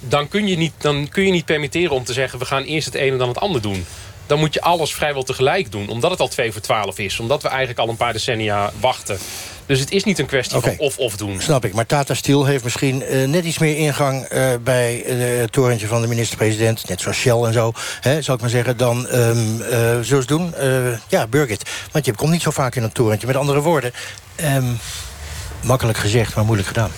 [0.01, 2.39] Dan kun, je niet, dan kun je niet permitteren om te zeggen...
[2.39, 3.87] we gaan eerst het een en dan het ander doen
[4.27, 5.89] dan moet je alles vrijwel tegelijk doen.
[5.89, 7.21] Omdat het al 2 voor 12 is.
[7.21, 9.19] Omdat we eigenlijk al een paar decennia wachten.
[9.67, 11.41] Dus het is niet een kwestie van of-of doen.
[11.41, 11.75] Snap ik.
[11.75, 14.33] Maar Tata Steel heeft misschien uh, net iets meer ingang...
[14.33, 16.89] Uh, bij het torentje van de minister-president.
[16.89, 18.77] Net zoals Shell en zo, hè, zal ik maar zeggen.
[18.77, 19.63] Dan um,
[20.27, 20.55] doen.
[21.09, 21.71] ja, Burgit.
[21.93, 23.27] Want je komt niet zo vaak in een torentje.
[23.27, 23.93] Met andere woorden,
[24.57, 24.79] um,
[25.63, 26.91] makkelijk gezegd, maar moeilijk gedaan.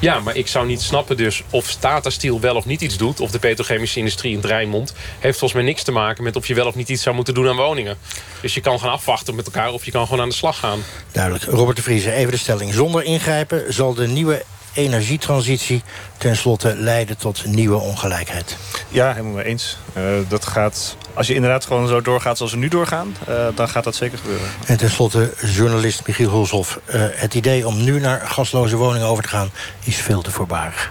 [0.00, 3.20] Ja, maar ik zou niet snappen dus of Tata Steel wel of niet iets doet...
[3.20, 4.94] of de petrochemische industrie in Rijnmond...
[5.18, 7.34] heeft volgens mij niks te maken met of je wel of niet iets zou moeten
[7.34, 7.98] doen aan woningen.
[8.40, 10.78] Dus je kan gaan afwachten met elkaar of je kan gewoon aan de slag gaan.
[11.12, 11.44] Duidelijk.
[11.44, 12.72] Robert de Vries, even de stelling.
[12.72, 15.82] Zonder ingrijpen zal de nieuwe energietransitie
[16.18, 18.56] tenslotte leiden tot nieuwe ongelijkheid.
[18.88, 19.78] Ja, helemaal mee eens.
[19.96, 23.16] Uh, dat gaat, als je inderdaad gewoon zo doorgaat zoals we nu doorgaan...
[23.28, 24.46] Uh, dan gaat dat zeker gebeuren.
[24.66, 26.80] En tenslotte journalist Michiel Hulshoff.
[26.86, 29.50] Uh, het idee om nu naar gasloze woningen over te gaan...
[29.84, 30.90] is veel te voorbarig.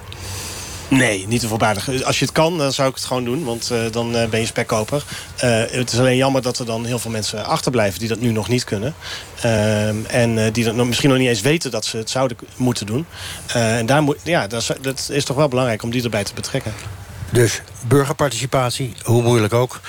[0.89, 2.03] Nee, niet te voorbaardig.
[2.03, 3.43] Als je het kan, dan zou ik het gewoon doen.
[3.43, 5.03] Want uh, dan uh, ben je spekkoper.
[5.43, 7.99] Uh, het is alleen jammer dat er dan heel veel mensen achterblijven...
[7.99, 8.93] die dat nu nog niet kunnen.
[10.07, 13.05] en die dat nog, misschien nog niet eens weten dat ze het zouden moeten doen.
[13.53, 16.33] en daar moet, ja, dat is, dat is toch wel belangrijk om die erbij te
[16.33, 16.73] betrekken.
[17.31, 19.79] Dus burgerparticipatie, hoe moeilijk ook.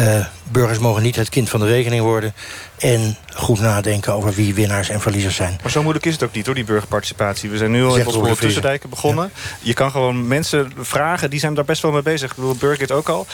[0.00, 2.34] Uh, burgers mogen niet het kind van de rekening worden.
[2.78, 5.58] En goed nadenken over wie winnaars en verliezers zijn.
[5.62, 7.50] Maar zo moeilijk is het ook niet hoor, die burgerparticipatie.
[7.50, 9.30] We zijn nu al in Tussendijken begonnen.
[9.60, 12.30] Je kan gewoon mensen vragen, die zijn daar best wel mee bezig.
[12.30, 13.26] Ik bedoel, Burgit ook al.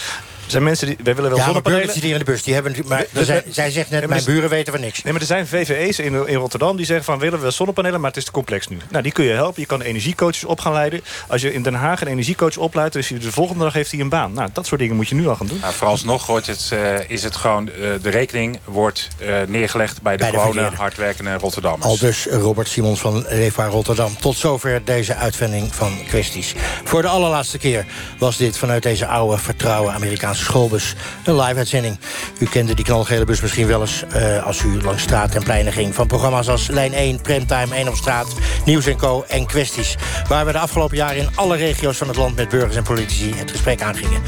[0.47, 0.97] Zijn mensen die...
[1.03, 1.85] Wij willen wel Ja, maar zonnepanelen.
[1.87, 2.75] burgers die hier in de bus, die hebben...
[2.87, 5.03] Maar De- er zijn- de- zij zegt net, mijn dus- buren weten van niks.
[5.03, 7.19] Nee, maar er zijn VVE's in, in Rotterdam die zeggen van...
[7.19, 8.77] willen we zonnepanelen, maar het is te complex nu.
[8.91, 9.61] Nou, die kun je helpen.
[9.61, 11.01] Je kan energiecoaches op gaan leiden.
[11.29, 12.93] Als je in Den Haag een energiecoach opleidt...
[12.93, 14.33] dus de volgende dag heeft hij een baan.
[14.33, 15.59] Nou, dat soort dingen moet je nu al gaan doen.
[15.61, 17.69] Nou, vooralsnog wordt het, eh, is het gewoon...
[17.69, 20.77] eh, de rekening wordt eh, neergelegd bij de Bij de gewone, verkeerde.
[20.77, 21.87] hardwerkende Rotterdammers.
[21.87, 24.17] Al dus Robert Simons van Leefbaar Rotterdam.
[24.21, 26.55] Tot zover deze uitzending van Kwesties.
[26.85, 27.85] Voor de allerlaatste keer
[28.19, 31.99] was dit vanuit deze oude, vertrouwen Amerikaanse schoolbus een live-uitzending.
[32.39, 35.73] U kende die knalgele bus misschien wel eens eh, als u langs straat en pleinen
[35.73, 35.95] ging.
[35.95, 38.27] Van programma's als Lijn 1, Premtime, 1 op straat,
[38.65, 39.25] Nieuws en Co.
[39.29, 39.97] en Kwesties.
[40.29, 43.35] Waar we de afgelopen jaren in alle regio's van het land met burgers en politici
[43.35, 44.23] het gesprek aangingen.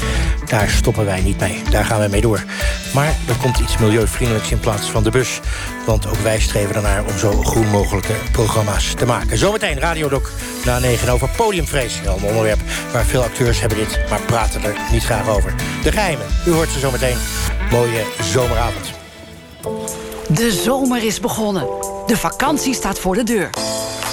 [0.45, 1.61] Daar stoppen wij niet mee.
[1.69, 2.43] Daar gaan we mee door.
[2.93, 5.39] Maar er komt iets milieuvriendelijks in plaats van de bus.
[5.85, 9.37] Want ook wij streven ernaar om zo groen mogelijke programma's te maken.
[9.37, 10.31] Zometeen Radiodoc
[10.65, 11.99] na 9 over podiumvrees.
[12.05, 12.59] Een onderwerp
[12.91, 15.53] waar veel acteurs hebben dit, maar praten er niet graag over.
[15.83, 15.91] De
[16.45, 17.17] u hoort ze zometeen.
[17.71, 18.91] Mooie zomeravond.
[20.27, 21.67] De zomer is begonnen.
[22.05, 23.49] De vakantie staat voor de deur.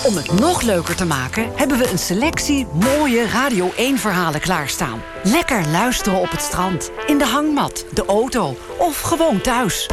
[0.05, 5.03] Om het nog leuker te maken hebben we een selectie mooie Radio 1-verhalen klaarstaan.
[5.22, 9.88] Lekker luisteren op het strand, in de hangmat, de auto of gewoon thuis.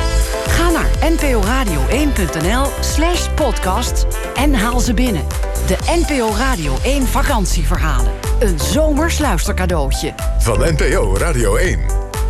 [0.48, 5.28] Ga naar nporadio1.nl slash podcast en haal ze binnen.
[5.68, 8.12] De NPO Radio 1 vakantieverhalen.
[8.40, 10.14] Een zomers luistercadeautje.
[10.40, 11.80] Van NPO Radio 1.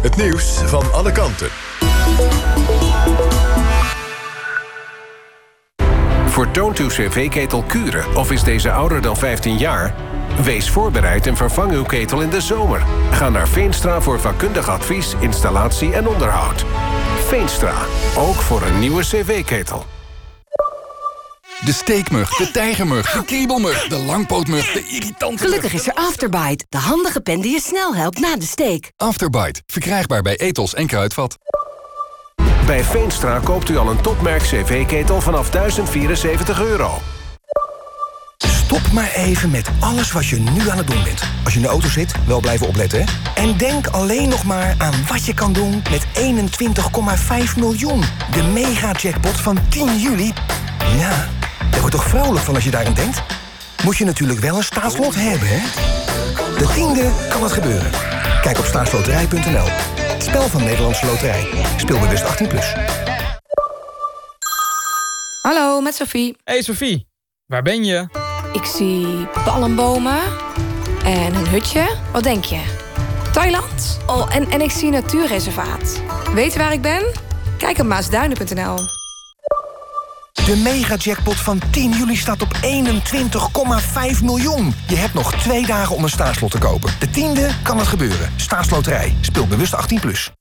[0.02, 1.50] Het nieuws van alle kanten.
[6.40, 9.96] Vertoont uw cv-ketel kuren of is deze ouder dan 15 jaar?
[10.44, 12.86] Wees voorbereid en vervang uw ketel in de zomer.
[13.12, 16.66] Ga naar Veenstra voor vakkundig advies, installatie en onderhoud.
[17.28, 17.74] Veenstra,
[18.18, 19.86] ook voor een nieuwe cv-ketel.
[21.66, 26.78] De steekmug, de tijgermug, de kriebelmug, de langpootmug, de irritante Gelukkig is er Afterbite, de
[26.78, 28.92] handige pen die je snel helpt na de steek.
[28.98, 31.38] Afterbite, verkrijgbaar bij Ethos en Kruidvat.
[32.70, 37.02] Bij Veenstra koopt u al een topmerk cv-ketel vanaf 1074 euro.
[38.38, 41.22] Stop maar even met alles wat je nu aan het doen bent.
[41.44, 43.06] Als je in de auto zit, wel blijven opletten.
[43.36, 46.06] En denk alleen nog maar aan wat je kan doen met
[47.52, 48.04] 21,5 miljoen.
[48.32, 50.34] De mega-jackpot van 10 juli.
[50.98, 51.28] Ja,
[51.72, 53.22] daar wordt toch vrolijk van als je daarin denkt?
[53.84, 55.60] Moet je natuurlijk wel een staatslot hebben, hè?
[56.58, 57.92] De tiende kan het gebeuren.
[58.42, 59.99] Kijk op staatsloterij.nl.
[60.20, 61.48] Het spel van Nederlandse Loterij.
[61.78, 62.48] Speel bewust 18+.
[62.48, 62.74] Plus.
[65.42, 66.36] Hallo, met Sophie.
[66.44, 67.08] Hey Sophie,
[67.46, 68.08] waar ben je?
[68.54, 70.20] Ik zie palmbomen
[71.04, 71.96] en een hutje.
[72.12, 72.62] Wat denk je?
[73.32, 74.00] Thailand?
[74.08, 76.02] Oh, en, en ik zie een natuurreservaat.
[76.34, 77.14] Weet je waar ik ben?
[77.58, 78.99] Kijk op maasduinen.nl.
[80.50, 84.74] De mega-jackpot van 10 juli staat op 21,5 miljoen.
[84.88, 86.92] Je hebt nog twee dagen om een staatslot te kopen.
[87.00, 88.32] De tiende kan het gebeuren.
[88.36, 89.16] Staatsloterij.
[89.22, 90.00] Speel bewust 18+.
[90.02, 90.32] Plus.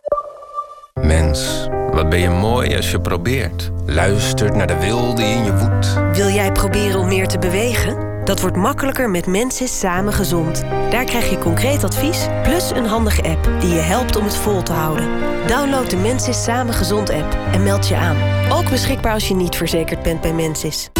[0.95, 3.71] Mens, wat ben je mooi als je probeert.
[3.87, 6.17] Luistert naar de wilde in je woedt.
[6.17, 8.08] Wil jij proberen om meer te bewegen?
[8.29, 10.63] Dat wordt makkelijker met Mensis Samen Gezond.
[10.91, 14.63] Daar krijg je concreet advies, plus een handige app die je helpt om het vol
[14.63, 15.09] te houden.
[15.47, 18.17] Download de Mensis Samen Gezond app en meld je aan.
[18.53, 20.91] Ook beschikbaar als je niet verzekerd bent bij Mensis.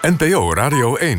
[0.00, 1.16] NPO Radio 1.